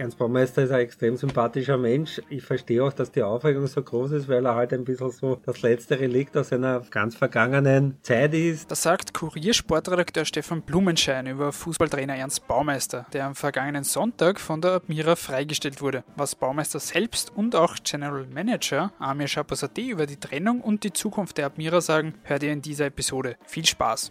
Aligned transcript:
Ernst 0.00 0.16
Baumeister 0.16 0.62
ist 0.62 0.70
ein 0.70 0.80
extrem 0.80 1.18
sympathischer 1.18 1.76
Mensch. 1.76 2.22
Ich 2.30 2.42
verstehe 2.42 2.82
auch, 2.82 2.92
dass 2.92 3.12
die 3.12 3.22
Aufregung 3.22 3.66
so 3.66 3.82
groß 3.82 4.12
ist, 4.12 4.28
weil 4.28 4.46
er 4.46 4.54
halt 4.54 4.72
ein 4.72 4.84
bisschen 4.84 5.10
so 5.10 5.38
das 5.44 5.60
letzte 5.60 6.00
Relikt 6.00 6.34
aus 6.38 6.54
einer 6.54 6.80
ganz 6.90 7.16
vergangenen 7.16 7.98
Zeit 8.00 8.32
ist. 8.32 8.70
Das 8.70 8.82
sagt 8.82 9.12
Kuriersportredakteur 9.12 10.24
Stefan 10.24 10.62
Blumenschein 10.62 11.26
über 11.26 11.52
Fußballtrainer 11.52 12.16
Ernst 12.16 12.48
Baumeister, 12.48 13.04
der 13.12 13.26
am 13.26 13.34
vergangenen 13.34 13.84
Sonntag 13.84 14.40
von 14.40 14.62
der 14.62 14.70
Admira 14.72 15.16
freigestellt 15.16 15.82
wurde. 15.82 16.02
Was 16.16 16.34
Baumeister 16.34 16.80
selbst 16.80 17.30
und 17.36 17.54
auch 17.54 17.76
General 17.84 18.26
Manager 18.26 18.92
Amir 18.98 19.28
Chaposade 19.28 19.82
über 19.82 20.06
die 20.06 20.16
Trennung 20.16 20.62
und 20.62 20.82
die 20.82 20.94
Zukunft 20.94 21.36
der 21.36 21.44
Admira 21.44 21.82
sagen, 21.82 22.14
hört 22.22 22.42
ihr 22.42 22.52
in 22.54 22.62
dieser 22.62 22.86
Episode. 22.86 23.36
Viel 23.44 23.66
Spaß! 23.66 24.10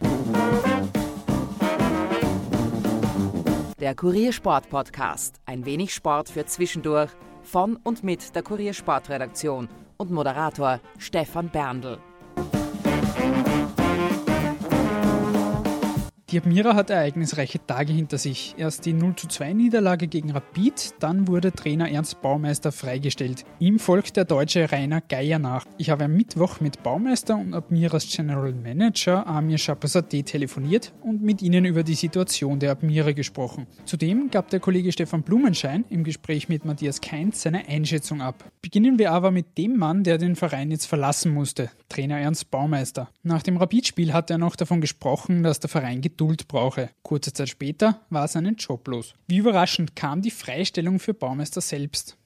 Der 3.79 3.95
Kuriersport 3.95 4.69
Podcast. 4.69 5.39
Ein 5.45 5.63
wenig 5.63 5.93
Sport 5.93 6.27
für 6.27 6.45
zwischendurch 6.45 7.11
von 7.43 7.77
und 7.77 8.03
mit 8.03 8.35
der 8.35 8.43
Kuriersportredaktion 8.43 9.69
und 9.95 10.11
Moderator 10.11 10.81
Stefan 10.97 11.47
Berndl. 11.47 11.97
Die 16.31 16.37
Admira 16.37 16.75
hat 16.75 16.91
ereignisreiche 16.91 17.59
Tage 17.65 17.91
hinter 17.91 18.19
sich. 18.19 18.53
Erst 18.55 18.85
die 18.85 18.93
0 18.93 19.15
zu 19.15 19.27
2 19.27 19.53
Niederlage 19.53 20.07
gegen 20.07 20.29
Rapid, 20.29 20.93
dann 20.99 21.27
wurde 21.27 21.51
Trainer 21.51 21.89
Ernst 21.89 22.21
Baumeister 22.21 22.71
freigestellt. 22.71 23.45
Ihm 23.57 23.79
folgt 23.79 24.15
der 24.15 24.25
deutsche 24.25 24.71
Rainer 24.71 25.01
Geier 25.01 25.39
nach. 25.39 25.65
Ich 25.79 25.89
habe 25.89 26.03
am 26.03 26.13
Mittwoch 26.13 26.59
mit 26.59 26.83
Baumeister 26.83 27.35
und 27.35 27.55
Admiras 27.55 28.07
General 28.15 28.53
Manager 28.53 29.25
Amir 29.25 29.57
Shapasade 29.57 30.21
telefoniert 30.21 30.93
und 31.01 31.23
mit 31.23 31.41
ihnen 31.41 31.65
über 31.65 31.81
die 31.81 31.95
Situation 31.95 32.59
der 32.59 32.73
Admira 32.73 33.13
gesprochen. 33.13 33.65
Zudem 33.85 34.29
gab 34.29 34.51
der 34.51 34.59
Kollege 34.59 34.91
Stefan 34.91 35.23
Blumenschein 35.23 35.83
im 35.89 36.03
Gespräch 36.03 36.47
mit 36.47 36.63
Matthias 36.63 37.01
Keinz 37.01 37.41
seine 37.41 37.67
Einschätzung 37.67 38.21
ab. 38.21 38.51
Beginnen 38.61 38.99
wir 38.99 39.13
aber 39.13 39.31
mit 39.31 39.57
dem 39.57 39.77
Mann, 39.77 40.03
der 40.03 40.19
den 40.19 40.35
Verein 40.35 40.69
jetzt 40.69 40.85
verlassen 40.85 41.33
musste, 41.33 41.71
Trainer 41.89 42.19
Ernst 42.19 42.51
Baumeister. 42.51 43.09
Nach 43.23 43.41
dem 43.41 43.57
Rapid-Spiel 43.57 44.13
hat 44.13 44.29
er 44.29 44.37
noch 44.37 44.55
davon 44.55 44.79
gesprochen, 44.79 45.41
dass 45.41 45.59
der 45.59 45.71
Verein 45.71 46.01
Geduld 46.19 46.49
brauche. 46.49 46.89
Kurze 47.01 47.31
Zeit 47.31 47.47
später 47.47 48.01
war 48.09 48.27
seinen 48.27 48.55
Job 48.55 48.85
los. 48.89 49.15
Wie 49.29 49.37
überraschend 49.37 49.95
kam 49.95 50.21
die 50.21 50.31
Freistellung 50.31 50.99
für 50.99 51.13
Baumeister 51.13 51.61
selbst? 51.61 52.17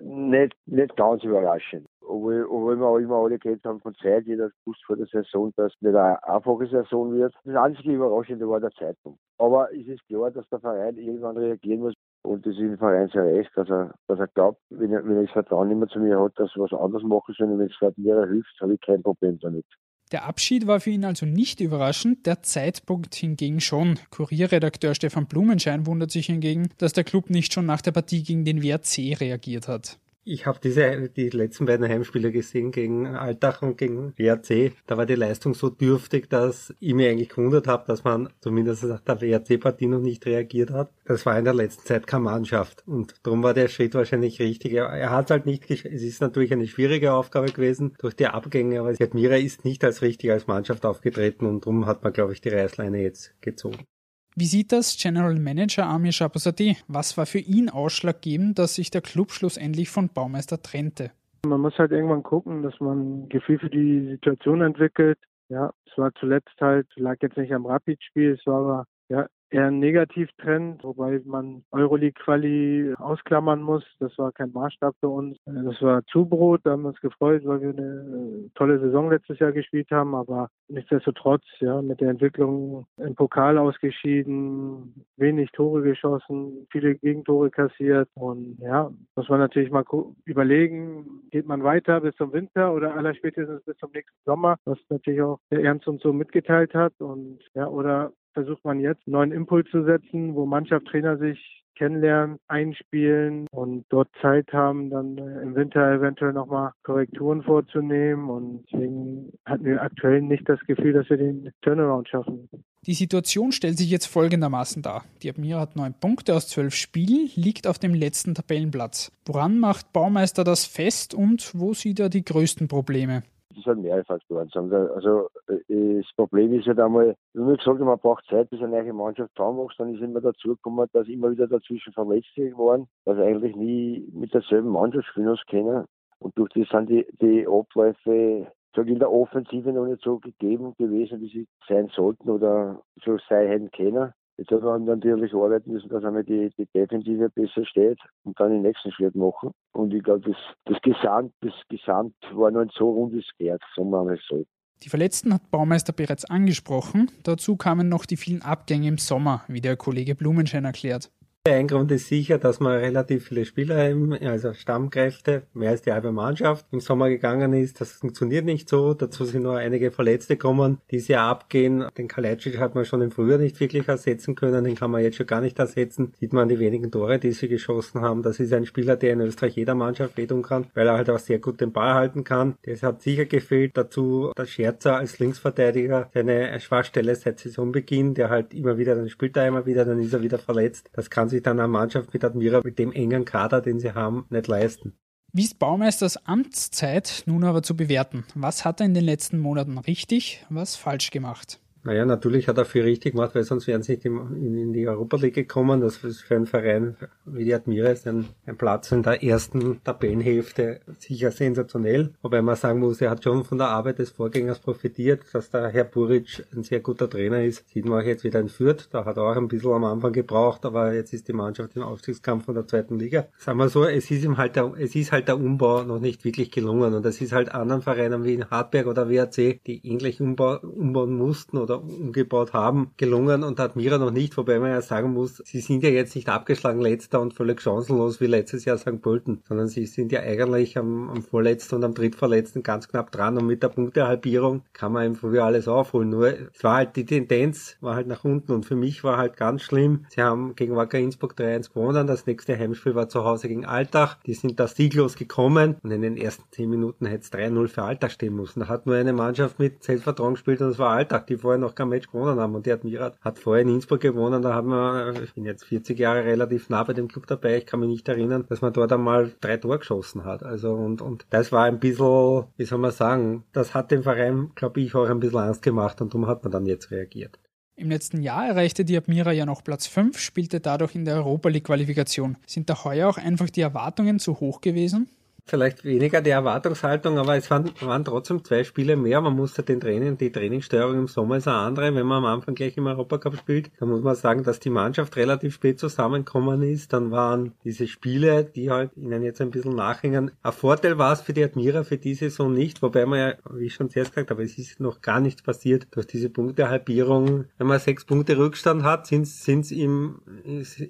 Nicht, 0.00 0.54
nicht 0.66 0.96
ganz 0.96 1.24
überraschend. 1.24 1.88
Obwohl, 2.02 2.46
wir 2.46 2.98
immer 3.00 3.16
alle 3.16 3.40
geredet 3.40 3.64
haben 3.64 3.80
von 3.80 3.96
Zeit, 3.96 4.26
jeder 4.26 4.50
wusste 4.64 4.84
vor 4.86 4.96
der 4.96 5.06
Saison, 5.06 5.52
dass 5.56 5.72
es 5.74 5.82
nicht 5.82 5.96
eine 5.96 6.22
einfache 6.22 6.68
Saison 6.68 7.12
wird. 7.12 7.34
Das 7.42 7.56
einzige 7.56 7.94
Überraschende 7.94 8.48
war 8.48 8.60
der 8.60 8.70
Zeitpunkt. 8.78 9.18
Aber 9.38 9.72
es 9.72 9.88
ist 9.88 10.06
klar, 10.06 10.30
dass 10.30 10.48
der 10.48 10.60
Verein 10.60 10.96
irgendwann 10.96 11.36
reagieren 11.36 11.80
muss. 11.80 11.94
Und 12.22 12.46
das 12.46 12.54
ist 12.54 12.60
im 12.60 12.78
Verein 12.78 13.08
sehr 13.08 13.24
recht, 13.24 13.50
dass 13.56 13.68
er, 13.68 13.92
dass 14.06 14.20
er 14.20 14.28
glaubt, 14.28 14.60
wenn 14.70 14.92
er, 14.92 15.04
wenn 15.04 15.16
er 15.16 15.22
das 15.22 15.32
Vertrauen 15.32 15.76
mehr 15.76 15.88
zu 15.88 15.98
mir 15.98 16.20
hat, 16.20 16.38
dass 16.38 16.54
er 16.54 16.62
was 16.62 16.72
anderes 16.72 17.02
machen 17.02 17.34
soll, 17.36 17.50
und 17.50 17.58
wenn 17.58 17.66
es 17.66 17.96
mir 17.96 18.24
hilft, 18.24 18.60
habe 18.60 18.74
ich 18.74 18.80
kein 18.80 19.02
Problem 19.02 19.40
damit. 19.40 19.66
Der 20.12 20.26
Abschied 20.26 20.66
war 20.66 20.78
für 20.78 20.90
ihn 20.90 21.06
also 21.06 21.24
nicht 21.24 21.60
überraschend, 21.60 22.26
der 22.26 22.42
Zeitpunkt 22.42 23.14
hingegen 23.14 23.60
schon. 23.60 23.98
Kurierredakteur 24.10 24.94
Stefan 24.94 25.26
Blumenschein 25.26 25.86
wundert 25.86 26.10
sich 26.10 26.26
hingegen, 26.26 26.68
dass 26.76 26.92
der 26.92 27.04
Club 27.04 27.30
nicht 27.30 27.54
schon 27.54 27.64
nach 27.64 27.80
der 27.80 27.92
Partie 27.92 28.22
gegen 28.22 28.44
den 28.44 28.62
WRC 28.62 29.18
reagiert 29.18 29.68
hat. 29.68 29.98
Ich 30.24 30.46
habe 30.46 30.60
diese 30.62 31.08
die 31.08 31.30
letzten 31.30 31.66
beiden 31.66 31.88
Heimspiele 31.88 32.30
gesehen 32.30 32.70
gegen 32.70 33.08
Altach 33.08 33.60
und 33.60 33.76
gegen 33.76 34.16
WRC. 34.16 34.72
Da 34.86 34.96
war 34.96 35.04
die 35.04 35.16
Leistung 35.16 35.54
so 35.54 35.68
dürftig, 35.68 36.30
dass 36.30 36.72
ich 36.78 36.94
mir 36.94 37.10
eigentlich 37.10 37.30
gewundert 37.30 37.66
habe, 37.66 37.84
dass 37.88 38.04
man 38.04 38.28
zumindest 38.40 38.84
nach 38.84 39.00
der 39.00 39.20
WRC-Partie 39.20 39.88
noch 39.88 40.00
nicht 40.00 40.24
reagiert 40.24 40.70
hat. 40.70 40.92
Das 41.04 41.26
war 41.26 41.36
in 41.36 41.44
der 41.44 41.54
letzten 41.54 41.84
Zeit 41.86 42.06
keine 42.06 42.24
Mannschaft 42.24 42.84
und 42.86 43.16
darum 43.24 43.42
war 43.42 43.52
der 43.52 43.66
Schritt 43.66 43.94
wahrscheinlich 43.94 44.38
richtig. 44.38 44.74
Er 44.74 45.10
hat 45.10 45.32
halt 45.32 45.44
nicht. 45.44 45.68
Es 45.68 45.84
ist 45.84 46.20
natürlich 46.20 46.52
eine 46.52 46.68
schwierige 46.68 47.12
Aufgabe 47.14 47.50
gewesen 47.50 47.94
durch 47.98 48.14
die 48.14 48.28
Abgänge, 48.28 48.78
aber 48.78 48.90
Admira 48.90 49.36
ist 49.36 49.64
nicht 49.64 49.82
als 49.82 50.02
richtig 50.02 50.30
als 50.30 50.46
Mannschaft 50.46 50.86
aufgetreten 50.86 51.46
und 51.46 51.66
darum 51.66 51.86
hat 51.86 52.04
man, 52.04 52.12
glaube 52.12 52.32
ich, 52.32 52.40
die 52.40 52.50
Reißleine 52.50 53.02
jetzt 53.02 53.34
gezogen. 53.40 53.86
Wie 54.34 54.46
sieht 54.46 54.72
das 54.72 54.96
General 54.96 55.38
Manager 55.38 55.86
Amir 55.86 56.12
Shapasadi? 56.12 56.78
Was 56.88 57.18
war 57.18 57.26
für 57.26 57.38
ihn 57.38 57.68
ausschlaggebend, 57.68 58.58
dass 58.58 58.76
sich 58.76 58.90
der 58.90 59.02
Club 59.02 59.30
schlussendlich 59.30 59.90
von 59.90 60.08
Baumeister 60.08 60.62
trennte? 60.62 61.10
Man 61.44 61.60
muss 61.60 61.76
halt 61.76 61.92
irgendwann 61.92 62.22
gucken, 62.22 62.62
dass 62.62 62.80
man 62.80 63.24
ein 63.24 63.28
Gefühl 63.28 63.58
für 63.58 63.68
die 63.68 64.08
Situation 64.08 64.62
entwickelt. 64.62 65.18
Ja, 65.50 65.72
es 65.84 65.98
war 65.98 66.14
zuletzt 66.14 66.58
halt, 66.60 66.86
lag 66.96 67.16
jetzt 67.20 67.36
nicht 67.36 67.52
am 67.52 67.66
Rapid-Spiel, 67.66 68.38
es 68.38 68.46
war 68.46 68.60
aber 68.60 68.84
ja, 69.10 69.26
eher 69.52 69.66
ein 69.66 69.78
Negativtrend, 69.78 70.82
wobei 70.82 71.20
man 71.24 71.62
Euroleague-Quali 71.70 72.94
ausklammern 72.98 73.62
muss. 73.62 73.84
Das 74.00 74.16
war 74.18 74.32
kein 74.32 74.52
Maßstab 74.52 74.94
für 75.00 75.08
uns. 75.08 75.36
Das 75.44 75.80
war 75.82 76.04
Zubrot, 76.06 76.60
da 76.64 76.72
haben 76.72 76.82
wir 76.82 76.88
uns 76.88 77.00
gefreut, 77.00 77.42
weil 77.44 77.60
wir 77.60 77.70
eine 77.70 78.46
äh, 78.46 78.50
tolle 78.54 78.80
Saison 78.80 79.10
letztes 79.10 79.38
Jahr 79.38 79.52
gespielt 79.52 79.90
haben, 79.90 80.14
aber 80.14 80.48
nichtsdestotrotz, 80.68 81.44
ja, 81.60 81.82
mit 81.82 82.00
der 82.00 82.10
Entwicklung 82.10 82.86
im 82.96 83.14
Pokal 83.14 83.58
ausgeschieden, 83.58 85.04
wenig 85.16 85.50
Tore 85.52 85.82
geschossen, 85.82 86.66
viele 86.70 86.94
Gegentore 86.96 87.50
kassiert 87.50 88.08
und 88.14 88.56
ja, 88.60 88.90
muss 89.16 89.28
man 89.28 89.40
natürlich 89.40 89.70
mal 89.70 89.84
überlegen, 90.24 91.22
geht 91.30 91.46
man 91.46 91.62
weiter 91.62 92.00
bis 92.00 92.14
zum 92.16 92.32
Winter 92.32 92.72
oder 92.72 92.94
allerspätestens 92.94 93.62
bis 93.64 93.76
zum 93.76 93.90
nächsten 93.92 94.18
Sommer, 94.24 94.56
was 94.64 94.78
natürlich 94.88 95.22
auch 95.22 95.38
der 95.50 95.62
Ernst 95.62 95.86
uns 95.88 96.02
so 96.02 96.12
mitgeteilt 96.12 96.74
hat 96.74 96.94
und 97.00 97.40
ja, 97.54 97.66
oder 97.68 98.12
versucht 98.32 98.64
man 98.64 98.80
jetzt 98.80 99.06
einen 99.06 99.12
neuen 99.12 99.32
Impuls 99.32 99.68
zu 99.70 99.84
setzen, 99.84 100.34
wo 100.34 100.46
Mannschaft, 100.46 100.86
Trainer 100.86 101.18
sich 101.18 101.62
kennenlernen, 101.74 102.38
einspielen 102.48 103.46
und 103.50 103.84
dort 103.88 104.08
Zeit 104.20 104.52
haben, 104.52 104.90
dann 104.90 105.18
äh, 105.18 105.42
im 105.42 105.54
Winter 105.54 105.80
eventuell 105.92 106.32
nochmal 106.32 106.72
Korrekturen 106.82 107.42
vorzunehmen. 107.42 108.28
Und 108.30 108.64
deswegen 108.72 109.32
hatten 109.44 109.64
wir 109.64 109.82
aktuell 109.82 110.22
nicht 110.22 110.48
das 110.48 110.60
Gefühl, 110.66 110.92
dass 110.92 111.08
wir 111.10 111.16
den 111.16 111.50
Turnaround 111.62 112.08
schaffen. 112.08 112.48
Die 112.86 112.94
Situation 112.94 113.52
stellt 113.52 113.78
sich 113.78 113.90
jetzt 113.90 114.06
folgendermaßen 114.06 114.82
dar. 114.82 115.04
Die 115.22 115.30
Admira 115.30 115.60
hat 115.60 115.76
neun 115.76 115.94
Punkte 115.94 116.34
aus 116.34 116.48
zwölf 116.48 116.74
Spielen, 116.74 117.30
liegt 117.36 117.66
auf 117.66 117.78
dem 117.78 117.94
letzten 117.94 118.34
Tabellenplatz. 118.34 119.12
Woran 119.24 119.58
macht 119.58 119.92
Baumeister 119.92 120.44
das 120.44 120.66
fest 120.66 121.14
und 121.14 121.52
wo 121.54 121.74
sieht 121.74 122.00
er 122.00 122.08
die 122.08 122.24
größten 122.24 122.68
Probleme? 122.68 123.22
Das 123.54 123.66
hat 123.66 123.78
mehrere 123.78 124.04
Faktoren. 124.04 124.50
Also 124.54 125.28
äh, 125.48 125.98
das 125.98 126.10
Problem 126.16 126.52
ist 126.52 126.66
halt 126.66 126.80
einmal, 126.80 127.16
wie 127.34 127.46
wir 127.46 127.56
gesagt 127.56 127.80
man 127.80 127.98
braucht 127.98 128.24
Zeit, 128.26 128.50
bis 128.50 128.60
eine 128.60 128.70
neue 128.70 128.92
Mannschaft 128.92 129.30
zusammenwächst. 129.36 129.78
Dann 129.80 129.94
ist 129.94 130.00
immer 130.00 130.20
dazu 130.20 130.50
gekommen, 130.50 130.88
dass 130.92 131.08
immer 131.08 131.30
wieder 131.30 131.46
dazwischen 131.46 131.92
Verletzte 131.92 132.52
waren, 132.56 132.86
dass 133.04 133.18
eigentlich 133.18 133.56
nie 133.56 134.08
mit 134.12 134.32
derselben 134.32 134.70
Mannschaft 134.70 135.06
spielen 135.08 135.28
uns 135.28 135.44
können. 135.48 135.84
Und 136.18 136.38
durch 136.38 136.50
das 136.54 136.68
sind 136.68 136.88
die, 136.88 137.06
die 137.20 137.46
Abläufe 137.46 138.46
in 138.76 138.98
der 138.98 139.12
Offensive 139.12 139.72
noch 139.72 139.86
nicht 139.86 140.02
so 140.02 140.18
gegeben 140.18 140.74
gewesen, 140.78 141.20
wie 141.20 141.28
sie 141.28 141.46
sein 141.68 141.88
sollten 141.94 142.30
oder 142.30 142.82
so 143.04 143.18
sein 143.28 143.48
hätten 143.48 143.70
können. 143.70 144.12
Jetzt 144.38 144.50
hat 144.50 144.62
man 144.62 144.84
natürlich 144.84 145.34
arbeiten 145.34 145.72
müssen, 145.72 145.88
dass 145.88 146.04
einmal 146.04 146.24
die, 146.24 146.50
die 146.58 146.66
Defensive 146.74 147.28
besser 147.30 147.64
steht 147.66 147.98
und 148.24 148.38
dann 148.40 148.50
den 148.50 148.62
nächsten 148.62 148.90
Schritt 148.92 149.14
machen. 149.14 149.50
Und 149.72 149.92
ich 149.92 150.02
glaube, 150.02 150.20
das, 150.20 150.36
das 150.64 150.80
Gesamt, 150.82 151.32
das 151.42 151.52
Gesamt 151.68 152.14
war 152.32 152.50
noch 152.50 152.64
nicht 152.64 152.76
so 152.76 152.90
rund 152.90 153.12
wie 153.12 153.18
es 153.18 153.30
geht, 153.38 153.60
sagen 153.76 153.90
wir 153.90 154.04
mal 154.04 154.18
so. 154.28 154.44
Die 154.82 154.88
Verletzten 154.88 155.32
hat 155.32 155.50
Baumeister 155.50 155.92
bereits 155.92 156.24
angesprochen. 156.24 157.10
Dazu 157.22 157.56
kamen 157.56 157.88
noch 157.88 158.04
die 158.04 158.16
vielen 158.16 158.42
Abgänge 158.42 158.88
im 158.88 158.98
Sommer, 158.98 159.44
wie 159.46 159.60
der 159.60 159.76
Kollege 159.76 160.16
Blumenschein 160.16 160.64
erklärt. 160.64 161.10
Ein 161.44 161.66
Grund 161.66 161.90
ist 161.90 162.06
sicher, 162.06 162.38
dass 162.38 162.60
man 162.60 162.78
relativ 162.78 163.26
viele 163.26 163.44
Spieler 163.44 163.76
haben, 163.76 164.12
also 164.12 164.54
Stammkräfte, 164.54 165.42
mehr 165.54 165.70
als 165.70 165.82
die 165.82 165.90
halbe 165.90 166.12
Mannschaft 166.12 166.64
im 166.70 166.78
Sommer 166.78 167.08
gegangen 167.08 167.52
ist. 167.52 167.80
Das 167.80 167.90
funktioniert 167.94 168.44
nicht 168.44 168.68
so. 168.68 168.94
Dazu 168.94 169.24
sind 169.24 169.42
nur 169.42 169.56
einige 169.56 169.90
Verletzte 169.90 170.36
kommen, 170.36 170.78
die 170.92 171.00
sehr 171.00 171.22
abgehen. 171.22 171.84
Den 171.98 172.06
Kalajdzic 172.06 172.60
hat 172.60 172.76
man 172.76 172.84
schon 172.84 173.02
im 173.02 173.10
Frühjahr 173.10 173.38
nicht 173.38 173.58
wirklich 173.58 173.88
ersetzen 173.88 174.36
können. 174.36 174.62
Den 174.62 174.76
kann 174.76 174.92
man 174.92 175.02
jetzt 175.02 175.16
schon 175.16 175.26
gar 175.26 175.40
nicht 175.40 175.58
ersetzen. 175.58 176.14
Sieht 176.20 176.32
man 176.32 176.48
die 176.48 176.60
wenigen 176.60 176.92
Tore, 176.92 177.18
die 177.18 177.32
sie 177.32 177.48
geschossen 177.48 178.02
haben. 178.02 178.22
Das 178.22 178.38
ist 178.38 178.52
ein 178.52 178.64
Spieler, 178.64 178.94
der 178.94 179.14
in 179.14 179.20
Österreich 179.22 179.56
jeder 179.56 179.74
Mannschaft 179.74 180.16
wehtun 180.16 180.42
kann, 180.42 180.68
weil 180.74 180.86
er 180.86 180.96
halt 180.96 181.10
auch 181.10 181.18
sehr 181.18 181.40
gut 181.40 181.60
den 181.60 181.72
Ball 181.72 181.94
halten 181.94 182.22
kann. 182.22 182.54
Das 182.62 182.84
hat 182.84 183.02
sicher 183.02 183.24
gefehlt. 183.24 183.76
Dazu 183.76 184.30
der 184.38 184.46
Scherzer 184.46 184.94
als 184.94 185.18
Linksverteidiger, 185.18 186.08
seine 186.14 186.60
Schwachstelle 186.60 187.16
seit 187.16 187.40
Saisonbeginn, 187.40 188.14
der 188.14 188.30
halt 188.30 188.54
immer 188.54 188.78
wieder, 188.78 188.94
dann 188.94 189.08
spielt 189.08 189.36
er 189.36 189.48
immer 189.48 189.66
wieder, 189.66 189.84
dann 189.84 189.98
ist 189.98 190.12
er 190.12 190.22
wieder 190.22 190.38
verletzt. 190.38 190.88
Das 190.92 191.10
kann 191.10 191.31
sich 191.32 191.42
dann 191.42 191.58
eine 191.58 191.68
Mannschaft 191.68 192.12
mit 192.12 192.24
Admira 192.24 192.60
mit 192.62 192.78
dem 192.78 192.92
engen 192.92 193.24
Kader, 193.24 193.60
den 193.60 193.80
sie 193.80 193.92
haben, 193.92 194.26
nicht 194.30 194.46
leisten. 194.46 194.94
Wie 195.32 195.44
ist 195.44 195.58
Baumeisters 195.58 196.26
Amtszeit 196.26 197.24
nun 197.26 197.44
aber 197.44 197.62
zu 197.62 197.74
bewerten? 197.74 198.24
Was 198.34 198.64
hat 198.64 198.80
er 198.80 198.86
in 198.86 198.94
den 198.94 199.04
letzten 199.04 199.38
Monaten 199.38 199.78
richtig, 199.78 200.44
was 200.50 200.76
falsch 200.76 201.10
gemacht? 201.10 201.58
Naja, 201.84 202.04
natürlich 202.04 202.46
hat 202.46 202.58
er 202.58 202.64
viel 202.64 202.82
richtig 202.82 203.14
gemacht, 203.14 203.34
weil 203.34 203.42
sonst 203.42 203.66
wären 203.66 203.82
sie 203.82 203.92
nicht 203.92 204.04
in, 204.04 204.72
die 204.72 204.86
Europa 204.86 205.16
League 205.16 205.34
gekommen. 205.34 205.80
Das 205.80 206.04
ist 206.04 206.20
für 206.20 206.36
einen 206.36 206.46
Verein 206.46 206.96
wie 207.24 207.44
die 207.44 207.54
Admires 207.54 208.06
ein, 208.06 208.28
ein 208.46 208.56
Platz 208.56 208.92
in 208.92 209.02
der 209.02 209.22
ersten 209.22 209.82
Tabellenhälfte 209.82 210.80
sicher 210.98 211.32
sensationell. 211.32 212.12
Wobei 212.22 212.40
man 212.40 212.54
sagen 212.54 212.78
muss, 212.78 213.00
er 213.00 213.10
hat 213.10 213.24
schon 213.24 213.44
von 213.44 213.58
der 213.58 213.68
Arbeit 213.68 213.98
des 213.98 214.10
Vorgängers 214.10 214.60
profitiert, 214.60 215.22
dass 215.32 215.50
der 215.50 215.68
Herr 215.68 215.84
Buric 215.84 216.46
ein 216.54 216.62
sehr 216.62 216.80
guter 216.80 217.10
Trainer 217.10 217.42
ist. 217.42 217.68
Sieht 217.68 217.84
man 217.84 218.00
auch 218.00 218.06
jetzt 218.06 218.22
wieder 218.22 218.38
in 218.38 218.48
Fürth. 218.48 218.88
Da 218.92 219.04
hat 219.04 219.16
er 219.16 219.24
auch 219.24 219.36
ein 219.36 219.48
bisschen 219.48 219.72
am 219.72 219.84
Anfang 219.84 220.12
gebraucht, 220.12 220.64
aber 220.64 220.94
jetzt 220.94 221.12
ist 221.12 221.26
die 221.26 221.32
Mannschaft 221.32 221.74
im 221.74 221.82
Aufstiegskampf 221.82 222.44
von 222.44 222.54
der 222.54 222.66
zweiten 222.66 222.98
Liga. 222.98 223.26
Sagen 223.38 223.58
wir 223.58 223.68
so, 223.68 223.84
es 223.84 224.10
ist 224.10 224.24
ihm 224.24 224.36
halt 224.36 224.56
der, 224.56 224.72
es 224.78 224.94
ist 224.94 225.10
halt 225.10 225.28
der 225.28 225.36
Umbau 225.36 225.82
noch 225.82 225.98
nicht 225.98 226.24
wirklich 226.24 226.50
gelungen 226.50 226.94
und 226.94 227.04
es 227.06 227.20
ist 227.20 227.32
halt 227.32 227.52
anderen 227.52 227.82
Vereinen 227.82 228.24
wie 228.24 228.34
in 228.34 228.50
Hartberg 228.50 228.86
oder 228.86 229.08
WRC, 229.08 229.62
die 229.64 229.80
ähnlich 229.84 230.20
umbau, 230.20 230.58
umbauen 230.58 231.16
mussten 231.16 231.58
oder 231.58 231.71
oder 231.72 231.82
umgebaut 231.82 232.52
haben, 232.52 232.92
gelungen 232.96 233.42
und 233.42 233.58
hat 233.58 233.76
Mira 233.76 233.98
noch 233.98 234.10
nicht, 234.10 234.36
wobei 234.36 234.58
man 234.58 234.70
ja 234.70 234.82
sagen 234.82 235.12
muss, 235.12 235.42
sie 235.44 235.60
sind 235.60 235.82
ja 235.82 235.90
jetzt 235.90 236.14
nicht 236.14 236.28
abgeschlagen 236.28 236.80
letzter 236.80 237.20
und 237.20 237.34
völlig 237.34 237.60
chancenlos 237.60 238.20
wie 238.20 238.26
letztes 238.26 238.64
Jahr 238.64 238.78
St. 238.78 239.00
Pölten, 239.00 239.42
sondern 239.48 239.68
sie 239.68 239.86
sind 239.86 240.12
ja 240.12 240.20
eigentlich 240.20 240.76
am, 240.78 241.10
am 241.10 241.22
vorletzten 241.22 241.76
und 241.76 241.84
am 241.84 241.94
drittverletzten 241.94 242.62
ganz 242.62 242.88
knapp 242.88 243.10
dran 243.12 243.38
und 243.38 243.46
mit 243.46 243.62
der 243.62 243.68
Punktehalbierung 243.68 244.62
kann 244.72 244.92
man 244.92 245.04
einfach 245.04 245.30
wieder 245.32 245.44
alles 245.44 245.68
aufholen. 245.68 246.10
Nur 246.10 246.28
es 246.28 246.62
war 246.62 246.76
halt 246.76 246.96
die 246.96 247.04
Tendenz, 247.04 247.76
war 247.80 247.94
halt 247.94 248.06
nach 248.06 248.24
unten 248.24 248.52
und 248.52 248.66
für 248.66 248.76
mich 248.76 249.04
war 249.04 249.16
halt 249.16 249.36
ganz 249.36 249.62
schlimm. 249.62 250.06
Sie 250.10 250.22
haben 250.22 250.54
gegen 250.54 250.76
Wacker 250.76 250.98
Innsbruck 250.98 251.34
3-1 251.34 251.72
gewonnen, 251.72 252.06
das 252.06 252.26
nächste 252.26 252.58
Heimspiel 252.58 252.94
war 252.94 253.08
zu 253.08 253.24
Hause 253.24 253.48
gegen 253.48 253.64
Altach, 253.64 254.18
die 254.26 254.34
sind 254.34 254.58
da 254.60 254.66
sieglos 254.66 255.16
gekommen 255.16 255.76
und 255.82 255.90
in 255.90 256.02
den 256.02 256.16
ersten 256.16 256.44
10 256.50 256.68
Minuten 256.68 257.06
hätte 257.06 257.22
es 257.22 257.32
3-0 257.32 257.68
für 257.68 257.82
Altach 257.82 258.10
stehen 258.10 258.34
müssen. 258.34 258.60
Da 258.60 258.68
hat 258.68 258.86
nur 258.86 258.96
eine 258.96 259.12
Mannschaft 259.12 259.58
mit 259.58 259.82
Selbstvertrauen 259.82 260.34
gespielt 260.34 260.60
und 260.60 260.68
das 260.68 260.78
war 260.78 260.90
Altach, 260.90 261.24
die 261.24 261.36
vorher 261.36 261.58
noch 261.62 261.74
kein 261.74 261.88
Match 261.88 262.08
gewonnen 262.08 262.38
haben. 262.38 262.54
Und 262.54 262.66
die 262.66 262.72
Admira 262.72 263.12
hat 263.20 263.38
vorher 263.38 263.62
in 263.62 263.70
Innsbruck 263.70 264.00
gewonnen, 264.00 264.42
da 264.42 264.54
haben 264.54 264.68
wir, 264.68 265.22
ich 265.22 265.34
bin 265.34 265.44
jetzt 265.44 265.64
40 265.64 265.98
Jahre 265.98 266.24
relativ 266.24 266.68
nah 266.68 266.84
bei 266.84 266.92
dem 266.92 267.08
Club 267.08 267.26
dabei, 267.26 267.58
ich 267.58 267.66
kann 267.66 267.80
mich 267.80 267.88
nicht 267.88 268.08
erinnern, 268.08 268.44
dass 268.48 268.60
man 268.60 268.72
dort 268.72 268.92
einmal 268.92 269.32
drei 269.40 269.56
Tore 269.56 269.78
geschossen 269.78 270.24
hat. 270.24 270.42
Also 270.42 270.72
und, 270.74 271.00
und 271.00 271.26
das 271.30 271.52
war 271.52 271.64
ein 271.64 271.80
bisschen, 271.80 272.44
wie 272.56 272.64
soll 272.64 272.78
man 272.78 272.90
sagen, 272.90 273.44
das 273.52 273.74
hat 273.74 273.90
dem 273.90 274.02
Verein, 274.02 274.50
glaube 274.54 274.80
ich, 274.80 274.94
auch 274.94 275.08
ein 275.08 275.20
bisschen 275.20 275.38
Angst 275.38 275.62
gemacht 275.62 276.00
und 276.00 276.12
darum 276.12 276.26
hat 276.26 276.42
man 276.42 276.52
dann 276.52 276.66
jetzt 276.66 276.90
reagiert. 276.90 277.38
Im 277.74 277.88
letzten 277.88 278.20
Jahr 278.20 278.46
erreichte 278.46 278.84
die 278.84 278.96
Admira 278.96 279.32
ja 279.32 279.46
noch 279.46 279.64
Platz 279.64 279.86
5, 279.86 280.18
spielte 280.18 280.60
dadurch 280.60 280.94
in 280.94 281.04
der 281.06 281.16
Europa 281.16 281.48
League 281.48 281.64
Qualifikation. 281.64 282.36
Sind 282.46 282.68
da 282.68 282.84
heuer 282.84 283.08
auch 283.08 283.16
einfach 283.16 283.48
die 283.48 283.62
Erwartungen 283.62 284.18
zu 284.18 284.40
hoch 284.40 284.60
gewesen? 284.60 285.08
Vielleicht 285.44 285.84
weniger 285.84 286.20
die 286.20 286.30
Erwartungshaltung, 286.30 287.18
aber 287.18 287.36
es 287.36 287.50
waren, 287.50 287.70
waren 287.80 288.04
trotzdem 288.04 288.44
zwei 288.44 288.64
Spiele 288.64 288.96
mehr. 288.96 289.20
Man 289.20 289.34
musste 289.34 289.62
den 289.62 289.80
Training, 289.80 290.16
die 290.16 290.30
Trainingssteuerung 290.30 290.98
im 290.98 291.08
Sommer 291.08 291.36
ist 291.36 291.48
eine 291.48 291.56
andere. 291.56 291.94
Wenn 291.94 292.06
man 292.06 292.18
am 292.18 292.26
Anfang 292.26 292.54
gleich 292.54 292.76
im 292.76 292.86
Europacup 292.86 293.36
spielt, 293.36 293.70
dann 293.78 293.88
muss 293.88 294.02
man 294.02 294.14
sagen, 294.14 294.44
dass 294.44 294.60
die 294.60 294.70
Mannschaft 294.70 295.16
relativ 295.16 295.54
spät 295.54 295.78
zusammengekommen 295.78 296.62
ist. 296.62 296.92
Dann 296.92 297.10
waren 297.10 297.52
diese 297.64 297.86
Spiele, 297.86 298.44
die 298.44 298.70
halt 298.70 298.96
ihnen 298.96 299.22
jetzt 299.22 299.40
ein 299.40 299.50
bisschen 299.50 299.74
nachhängen. 299.74 300.30
Ein 300.42 300.52
Vorteil 300.52 300.98
war 300.98 301.12
es 301.12 301.20
für 301.20 301.32
die 301.32 301.44
Admira 301.44 301.82
für 301.82 301.98
die 301.98 302.14
Saison 302.14 302.52
nicht, 302.52 302.82
wobei 302.82 303.04
man 303.06 303.18
ja, 303.18 303.34
wie 303.50 303.66
ich 303.66 303.74
schon 303.74 303.90
zuerst 303.90 304.12
gesagt 304.12 304.30
habe, 304.30 304.42
es 304.42 304.58
ist 304.58 304.80
noch 304.80 305.00
gar 305.00 305.20
nichts 305.20 305.42
passiert 305.42 305.88
durch 305.90 306.06
diese 306.06 306.30
Punktehalbierung. 306.30 307.46
Wenn 307.58 307.66
man 307.66 307.80
sechs 307.80 308.04
Punkte 308.04 308.38
Rückstand 308.38 308.84
hat, 308.84 309.06
sind 309.06 309.26
es 309.26 309.70
im, 309.70 310.20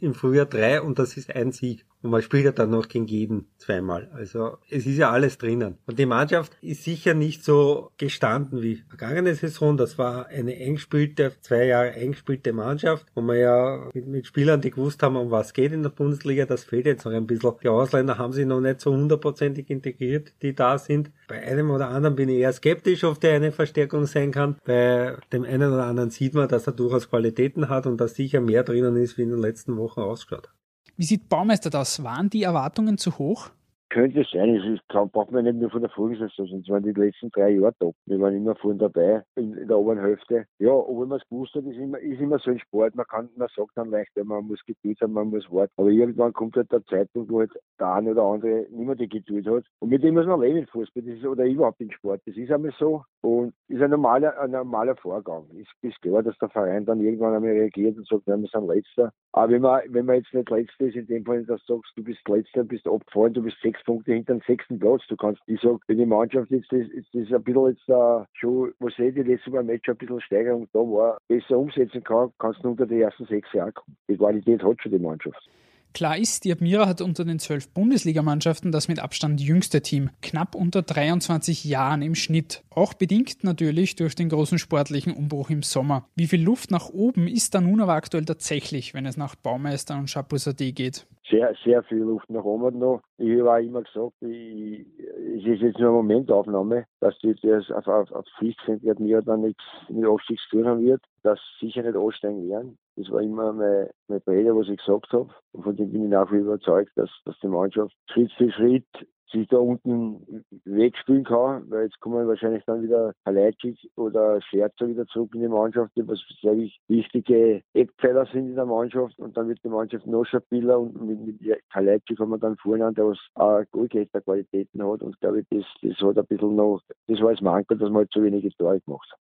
im 0.01 0.15
Frühjahr 0.15 0.47
drei 0.47 0.81
und 0.81 0.99
das 0.99 1.17
ist 1.17 1.35
ein 1.35 1.53
Sieg. 1.53 1.85
Und 2.03 2.11
man 2.11 2.23
spielt 2.23 2.45
ja 2.45 2.53
dann 2.53 2.71
noch 2.71 2.89
gegen 2.89 3.07
jeden 3.07 3.47
zweimal. 3.59 4.11
Also 4.13 4.59
es 4.69 4.87
ist 4.87 4.97
ja 4.97 5.11
alles 5.11 5.39
drinnen. 5.39 5.79
Und 5.87 5.99
die 5.99 6.07
Mannschaft 6.07 6.57
ist 6.61 6.83
sicher 6.83 7.15
nicht 7.15 7.45
so 7.45 7.93
gestanden 7.97 8.61
wie 8.61 8.83
vergangene 8.89 9.35
Saison. 9.35 9.77
Das 9.77 9.99
war 9.99 10.27
eine 10.27 10.59
engspielte, 10.59 11.33
zwei 11.41 11.67
Jahre 11.67 11.93
engspielte 11.93 12.53
Mannschaft, 12.53 13.07
wo 13.15 13.21
man 13.21 13.39
ja 13.39 13.91
mit, 13.95 14.07
mit 14.07 14.27
Spielern, 14.27 14.61
die 14.61 14.71
gewusst 14.71 15.03
haben, 15.03 15.17
um 15.17 15.31
was 15.31 15.53
geht 15.53 15.73
in 15.73 15.83
der 15.83 15.91
Bundesliga, 15.91 16.45
das 16.45 16.65
fehlt 16.65 16.87
jetzt 16.87 17.05
noch 17.05 17.13
ein 17.13 17.27
bisschen. 17.27 17.53
Die 17.63 17.69
Ausländer 17.69 18.19
haben 18.19 18.33
sich 18.33 18.47
noch 18.47 18.61
nicht 18.61 18.81
so 18.81 18.93
hundertprozentig 18.93 19.71
integriert, 19.71 20.33
die 20.43 20.55
da 20.55 20.79
sind. 20.79 21.11
Bei 21.29 21.41
einem 21.41 21.71
oder 21.71 21.89
anderen 21.89 22.17
bin 22.17 22.29
ich 22.29 22.39
eher 22.39 22.53
skeptisch, 22.53 23.05
ob 23.05 23.21
der 23.21 23.35
eine 23.35 23.53
Verstärkung 23.53 24.07
sein 24.07 24.33
kann. 24.33 24.57
Bei 24.65 25.17
dem 25.33 25.45
einen 25.45 25.73
oder 25.73 25.87
anderen 25.87 26.11
sieht 26.11 26.35
man, 26.35 26.49
dass 26.49 26.67
er 26.67 26.73
durchaus 26.73 27.09
Qualitäten 27.09 27.69
hat 27.69 27.87
und 27.87 28.01
dass 28.01 28.15
sicher 28.15 28.41
mehr 28.41 28.65
drinnen 28.65 28.97
ist, 28.97 29.19
wie 29.19 29.23
in 29.23 29.31
den 29.31 29.39
letzten 29.39 29.77
Wochen 29.77 30.01
ausgeschaut 30.01 30.49
hat. 30.49 30.62
Wie 30.97 31.05
sieht 31.05 31.29
Baumeister 31.29 31.71
das? 31.71 32.05
Waren 32.05 32.29
die 32.29 32.43
Erwartungen 32.43 32.99
zu 32.99 33.19
hoch? 33.19 33.51
Könnte 33.89 34.25
sein, 34.33 34.57
es 34.57 34.65
ist, 34.65 34.89
kann, 34.89 35.11
braucht 35.11 35.33
man 35.33 35.45
nicht 35.45 35.57
nur 35.57 35.69
von 35.69 35.83
der 35.83 35.91
Folgesaison, 35.91 36.47
sonst 36.47 36.69
waren 36.71 36.83
die 36.83 36.93
letzten 36.93 37.29
drei 37.31 37.51
Jahre 37.51 37.75
top. 37.79 37.95
Wir 38.07 38.19
waren 38.21 38.35
immer 38.35 38.57
vorne 38.57 38.79
dabei, 38.79 39.23
in, 39.35 39.55
in, 39.55 39.69
der 39.69 39.79
oberen 39.79 40.01
Hälfte. 40.01 40.47
Ja, 40.59 40.71
obwohl 40.71 41.07
man 41.07 41.19
es 41.19 41.29
gewusst 41.29 41.55
hat, 41.55 41.65
ist 41.65 41.77
immer, 41.77 41.99
ist 41.99 42.19
immer 42.19 42.39
so 42.39 42.53
ein 42.53 42.59
Sport, 42.59 42.95
man 42.95 43.05
kann, 43.07 43.29
man 43.37 43.49
sagt 43.55 43.73
dann 43.75 43.91
leicht, 43.91 44.11
man 44.25 44.47
muss 44.47 44.65
Geduld 44.65 44.99
haben, 45.03 45.13
man 45.13 45.29
muss 45.29 45.45
warten. 45.51 45.73
Aber 45.77 45.91
irgendwann 45.91 46.33
kommt 46.33 46.57
halt 46.57 46.73
der 46.73 46.83
Zeitpunkt, 46.87 47.31
wo 47.31 47.41
halt 47.41 47.53
der 47.79 47.93
eine 47.93 48.13
oder 48.13 48.23
andere 48.23 48.67
nicht 48.71 48.87
mehr 48.87 48.95
die 48.95 49.11
Geduld 49.11 49.47
hat. 49.47 49.65
Und 49.81 49.91
mit 49.91 50.03
dem 50.03 50.15
muss 50.15 50.25
man 50.25 50.41
leben 50.41 50.59
im 50.59 50.67
Fußball, 50.69 51.03
das 51.03 51.19
ist, 51.19 51.27
oder 51.27 51.45
überhaupt 51.45 51.81
im 51.83 51.91
Sport. 51.91 52.23
Das 52.25 52.35
ist 52.35 52.51
einmal 52.51 52.73
so 52.79 53.05
und 53.21 53.53
ist 53.73 53.83
ein 53.83 53.91
normaler, 53.91 54.39
ein 54.39 54.51
normaler 54.51 54.95
Vorgang. 54.97 55.45
Ist, 55.57 55.71
ist 55.81 56.01
klar, 56.03 56.23
dass 56.23 56.37
der 56.39 56.51
Verein 56.51 56.85
dann 56.85 57.01
irgendwann 57.01 57.35
einmal 57.35 57.53
reagiert 57.53 57.97
und 57.97 58.07
sagt, 58.07 58.27
wir 58.27 58.37
sind 58.37 58.69
Letzter. 58.69 59.13
Aber 59.33 59.53
wenn 59.53 59.63
man, 59.63 59.81
wenn 59.89 60.05
man 60.05 60.17
jetzt 60.17 60.33
nicht 60.35 60.51
Letzter 60.51 60.87
ist, 60.87 60.97
in 60.97 61.07
dem 61.07 61.25
Fall, 61.25 61.45
dass 61.45 61.65
du 61.65 61.77
sagst, 61.77 61.93
du 61.97 62.05
bist 62.05 62.29
Letzter, 62.29 62.65
bist 62.65 62.87
abgefallen, 62.87 63.33
du 63.33 63.43
bist 63.43 63.57
sechs 63.63 63.83
Punkte 63.85 64.13
hinter 64.13 64.35
dem 64.35 64.43
sechsten 64.47 64.79
Platz. 64.79 65.03
Du 65.09 65.17
kannst, 65.17 65.41
ich 65.47 65.61
sag, 65.61 65.79
wenn 65.87 65.99
die 65.99 66.07
Mannschaft 66.07 66.51
jetzt, 66.51 66.71
das, 66.71 66.87
ist 66.89 67.09
das 67.15 67.33
ein 67.33 67.43
bisschen 67.43 67.69
jetzt 67.69 67.89
uh, 67.89 68.25
schon, 68.35 68.73
was 68.79 68.99
ich 68.99 69.15
die 69.15 69.23
letzte 69.23 69.51
Mal 69.51 69.65
Match 69.65 69.89
ein 69.89 69.97
bisschen 69.97 70.21
Steigerung 70.21 70.69
da 70.73 70.81
war, 70.81 71.19
besser 71.29 71.59
umsetzen 71.59 72.05
kann, 72.05 72.31
kannst 72.39 72.63
du 72.63 72.69
unter 72.69 72.87
die 72.87 73.01
ersten 73.01 73.25
sechs 73.25 73.51
Jahre 73.53 73.73
kommen. 73.73 73.97
Die 74.09 74.17
Qualität 74.17 74.63
hat 74.63 74.83
schon 74.83 74.93
die 74.93 74.99
Mannschaft. 74.99 75.49
Klar 75.95 76.17
ist, 76.17 76.45
die 76.45 76.53
Admira 76.53 76.87
hat 76.87 77.01
unter 77.03 77.25
den 77.25 77.39
zwölf 77.39 77.69
Bundesligamannschaften 77.69 78.73
das 78.73 78.89
mit 78.89 78.99
Abstand 78.99 79.41
jüngste 79.41 79.83
Team, 79.83 80.11
knapp 80.23 80.55
unter 80.55 80.83
23 80.83 81.65
Jahren 81.65 82.01
im 82.01 82.15
Schnitt. 82.15 82.63
Auch 82.71 82.95
bedingt 82.95 83.45
natürlich 83.45 83.97
durch 83.97 84.15
den 84.15 84.31
großen 84.31 84.59
sportlichen 84.59 85.13
Umbruch 85.13 85.51
im 85.51 85.63
Sommer. 85.63 86.09
Wie 86.15 86.29
viel 86.29 86.43
Luft 86.43 86.71
nach 86.71 86.89
oben 86.89 87.29
ist 87.29 87.55
da 87.55 87.61
nun 87.61 87.81
aber 87.81 87.93
aktuell 87.93 88.25
tatsächlich, 88.25 88.95
wenn 88.95 89.05
es 89.05 89.19
nach 89.19 89.35
Baumeister 89.35 89.99
und 89.99 90.11
Chapeau-Sade 90.11 90.73
geht? 90.73 91.07
Sehr, 91.33 91.55
sehr 91.65 91.83
viel 91.85 92.03
Luft 92.03 92.29
nach 92.29 92.45
oben 92.45 92.79
noch. 92.79 93.01
Ich 93.17 93.41
habe 93.41 93.53
auch 93.53 93.57
immer 93.57 93.83
gesagt, 93.83 94.13
ich, 94.21 94.87
es 94.99 95.47
ist 95.47 95.63
jetzt 95.63 95.79
nur 95.79 95.89
eine 95.89 95.97
Momentaufnahme, 95.97 96.85
dass 97.01 97.19
die 97.21 97.35
das 97.41 97.71
auf, 97.71 97.89
auf, 97.89 98.13
auf 98.13 98.27
sind, 98.39 98.83
wird 98.83 99.01
mir 99.01 99.23
dann 99.23 99.41
nichts 99.41 99.65
mit 99.89 100.05
Aufstiegs 100.05 100.47
tun 100.51 100.67
haben 100.67 100.85
wird, 100.85 101.01
dass 101.23 101.41
sicher 101.59 101.85
nicht 101.85 101.97
aussteigen 101.97 102.51
werden. 102.51 102.77
Das 102.97 103.11
war 103.11 103.23
immer 103.23 103.55
meine, 103.55 103.91
meine 104.09 104.23
Rede, 104.27 104.55
was 104.55 104.69
ich 104.69 104.77
gesagt 104.77 105.11
habe. 105.15 105.31
Und 105.53 105.65
von 105.65 105.75
dem 105.75 105.91
bin 105.91 106.05
ich 106.05 106.11
nach 106.11 106.31
wie 106.31 106.37
überzeugt, 106.37 106.93
dass, 106.97 107.09
dass 107.25 107.39
die 107.41 107.49
Mannschaft 107.49 107.97
Schritt 108.11 108.31
für 108.33 108.53
Schritt 108.53 108.85
sich 109.33 109.49
da 109.49 109.59
unten 109.59 110.45
wegspielen 110.65 111.25
kann, 111.25 111.71
weil 111.71 111.85
jetzt 111.85 112.01
kommen 112.01 112.27
wahrscheinlich 112.29 112.65
dann 112.65 112.83
wieder 112.83 113.13
Kalajdzic 113.25 113.79
oder 113.97 114.41
Scherzer 114.43 114.89
wieder 114.89 115.07
zurück 115.07 115.35
in 115.35 115.41
die 115.43 115.49
Mannschaft, 115.49 115.93
die 115.97 116.07
was 116.07 116.21
sehr 116.41 116.57
wichtige 116.89 117.63
Eckpfeiler 117.75 118.27
sind 118.27 118.51
in 118.51 118.55
der 118.55 118.67
Mannschaft 118.67 119.19
und 119.19 119.37
dann 119.37 119.49
wird 119.49 119.61
die 119.65 119.69
Mannschaft 119.69 120.07
noch 120.07 120.25
stabiler 120.25 120.79
und 120.79 121.01
mit, 121.03 121.43
mit 121.43 121.63
Kalajdzic 121.71 122.19
haben 122.19 122.31
wir 122.31 122.39
dann 122.39 122.57
vorne, 122.57 122.93
der 122.93 123.07
was 123.07 123.19
auch 123.35 123.63
Goalgetter-Qualitäten 123.73 124.83
hat 124.83 125.03
und 125.03 125.19
glaube 125.21 125.41
ich, 125.41 125.47
das, 125.51 125.65
das 125.83 125.99
hat 126.01 126.19
ein 126.19 126.27
bisschen 126.27 126.57
noch, 126.57 126.81
das 127.09 127.21
war 127.21 127.33
das 127.33 127.41
Manko, 127.41 127.75
dass 127.75 127.91
wir 127.91 127.97
halt 127.97 128.13
zu 128.13 128.23
wenige 128.23 128.51
Tore 128.51 128.81
gemacht 128.81 129.09
haben. 129.13 129.32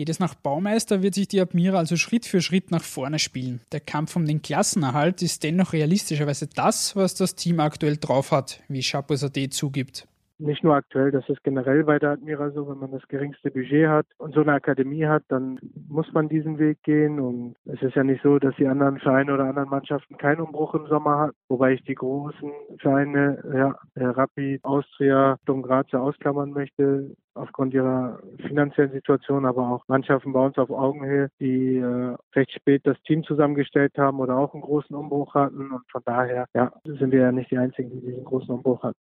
Geht 0.00 0.08
es 0.08 0.18
nach 0.18 0.34
Baumeister, 0.34 1.02
wird 1.02 1.14
sich 1.14 1.28
die 1.28 1.42
Admira 1.42 1.76
also 1.76 1.94
Schritt 1.98 2.24
für 2.24 2.40
Schritt 2.40 2.70
nach 2.70 2.82
vorne 2.82 3.18
spielen. 3.18 3.60
Der 3.70 3.80
Kampf 3.80 4.16
um 4.16 4.24
den 4.24 4.40
Klassenerhalt 4.40 5.20
ist 5.20 5.42
dennoch 5.42 5.74
realistischerweise 5.74 6.46
das, 6.46 6.96
was 6.96 7.14
das 7.16 7.34
Team 7.34 7.60
aktuell 7.60 7.98
drauf 7.98 8.32
hat, 8.32 8.62
wie 8.68 8.80
Chapeau-Sade 8.80 9.50
zugibt 9.50 10.06
nicht 10.40 10.64
nur 10.64 10.74
aktuell, 10.74 11.10
das 11.10 11.28
ist 11.28 11.44
generell 11.44 11.84
bei 11.84 11.98
der 11.98 12.10
Admira 12.10 12.50
so, 12.50 12.68
wenn 12.68 12.78
man 12.78 12.90
das 12.90 13.06
geringste 13.08 13.50
Budget 13.50 13.88
hat 13.88 14.06
und 14.18 14.34
so 14.34 14.40
eine 14.40 14.52
Akademie 14.52 15.06
hat, 15.06 15.22
dann 15.28 15.58
muss 15.88 16.12
man 16.12 16.28
diesen 16.28 16.58
Weg 16.58 16.82
gehen 16.82 17.20
und 17.20 17.56
es 17.66 17.80
ist 17.82 17.94
ja 17.94 18.04
nicht 18.04 18.22
so, 18.22 18.38
dass 18.38 18.56
die 18.56 18.66
anderen 18.66 18.98
Vereine 18.98 19.34
oder 19.34 19.44
anderen 19.44 19.68
Mannschaften 19.68 20.16
keinen 20.16 20.40
Umbruch 20.40 20.74
im 20.74 20.86
Sommer 20.86 21.18
hat, 21.18 21.34
wobei 21.48 21.74
ich 21.74 21.84
die 21.84 21.94
großen 21.94 22.50
Vereine, 22.78 23.42
ja, 23.54 24.10
Rapid, 24.10 24.64
Austria, 24.64 25.36
Sturm 25.42 25.62
Graz 25.62 25.92
ausklammern 25.92 26.50
möchte, 26.50 27.14
aufgrund 27.34 27.74
ihrer 27.74 28.20
finanziellen 28.46 28.92
Situation, 28.92 29.46
aber 29.46 29.68
auch 29.68 29.84
Mannschaften 29.88 30.32
bei 30.32 30.44
uns 30.44 30.58
auf 30.58 30.70
Augenhöhe, 30.70 31.28
die 31.40 31.76
äh, 31.76 32.16
recht 32.34 32.52
spät 32.52 32.82
das 32.84 33.00
Team 33.02 33.22
zusammengestellt 33.24 33.96
haben 33.98 34.20
oder 34.20 34.36
auch 34.36 34.52
einen 34.52 34.62
großen 34.62 34.94
Umbruch 34.94 35.34
hatten. 35.34 35.70
Und 35.70 35.90
von 35.90 36.02
daher 36.04 36.46
ja, 36.54 36.72
sind 36.84 37.12
wir 37.12 37.20
ja 37.20 37.32
nicht 37.32 37.50
die 37.50 37.58
Einzigen, 37.58 37.90
die 37.90 38.00
diesen 38.00 38.24
großen 38.24 38.50
Umbruch 38.50 38.82
hatten. 38.82 38.98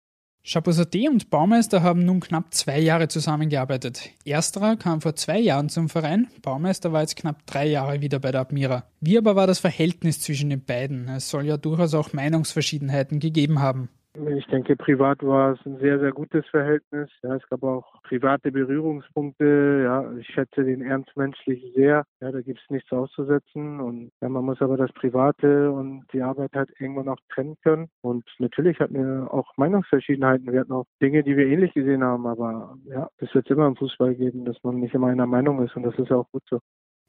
Chapeau-Sauté 0.47 1.09
und 1.09 1.31
Baumeister 1.31 1.81
haben 1.81 2.05
nun 2.05 2.19
knapp 2.19 2.53
zwei 2.53 2.79
Jahre 2.79 3.07
zusammengearbeitet. 3.07 4.11
Ersterer 4.25 4.75
kam 4.75 5.01
vor 5.01 5.15
zwei 5.15 5.39
Jahren 5.39 5.69
zum 5.69 5.89
Verein, 5.89 6.27
Baumeister 6.43 6.93
war 6.93 7.01
jetzt 7.01 7.15
knapp 7.15 7.47
drei 7.47 7.65
Jahre 7.65 8.01
wieder 8.01 8.19
bei 8.19 8.31
der 8.31 8.41
Admira. 8.41 8.83
Wie 9.01 9.17
aber 9.17 9.35
war 9.35 9.47
das 9.47 9.57
Verhältnis 9.57 10.21
zwischen 10.21 10.51
den 10.51 10.63
beiden? 10.63 11.09
Es 11.09 11.29
soll 11.29 11.47
ja 11.47 11.57
durchaus 11.57 11.95
auch 11.95 12.13
Meinungsverschiedenheiten 12.13 13.19
gegeben 13.19 13.59
haben. 13.59 13.89
Ich 14.37 14.45
denke, 14.47 14.77
privat 14.77 15.21
war 15.23 15.53
es 15.53 15.65
ein 15.65 15.77
sehr, 15.79 15.99
sehr 15.99 16.11
gutes 16.11 16.45
Verhältnis. 16.47 17.09
Ja, 17.21 17.35
es 17.35 17.45
gab 17.49 17.63
auch 17.63 18.01
private 18.03 18.49
Berührungspunkte. 18.51 19.81
Ja, 19.83 20.09
ich 20.17 20.27
schätze 20.27 20.63
den 20.63 20.81
Ernst 20.81 21.11
menschlich 21.17 21.61
sehr. 21.75 22.05
Ja, 22.21 22.31
da 22.31 22.41
gibt 22.41 22.61
es 22.61 22.69
nichts 22.69 22.91
auszusetzen. 22.93 23.81
Und 23.81 24.11
ja, 24.21 24.29
man 24.29 24.45
muss 24.45 24.61
aber 24.61 24.77
das 24.77 24.91
Private 24.93 25.69
und 25.71 26.05
die 26.13 26.21
Arbeit 26.21 26.51
halt 26.53 26.69
irgendwann 26.79 27.09
auch 27.09 27.19
trennen 27.33 27.57
können. 27.61 27.89
Und 28.01 28.23
natürlich 28.39 28.79
hatten 28.79 28.95
wir 28.95 29.33
auch 29.33 29.51
Meinungsverschiedenheiten. 29.57 30.51
Wir 30.51 30.61
hatten 30.61 30.71
auch 30.71 30.85
Dinge, 31.01 31.23
die 31.23 31.35
wir 31.35 31.47
ähnlich 31.47 31.73
gesehen 31.73 32.03
haben. 32.03 32.25
Aber 32.25 32.77
ja, 32.85 33.09
es 33.17 33.33
wird 33.35 33.49
immer 33.49 33.67
im 33.67 33.75
Fußball 33.75 34.15
geben, 34.15 34.45
dass 34.45 34.57
man 34.63 34.79
nicht 34.79 34.93
immer 34.93 35.07
einer 35.07 35.27
Meinung 35.27 35.61
ist. 35.61 35.75
Und 35.75 35.83
das 35.83 35.95
ist 35.99 36.11
auch 36.11 36.29
gut 36.31 36.43
so. 36.49 36.59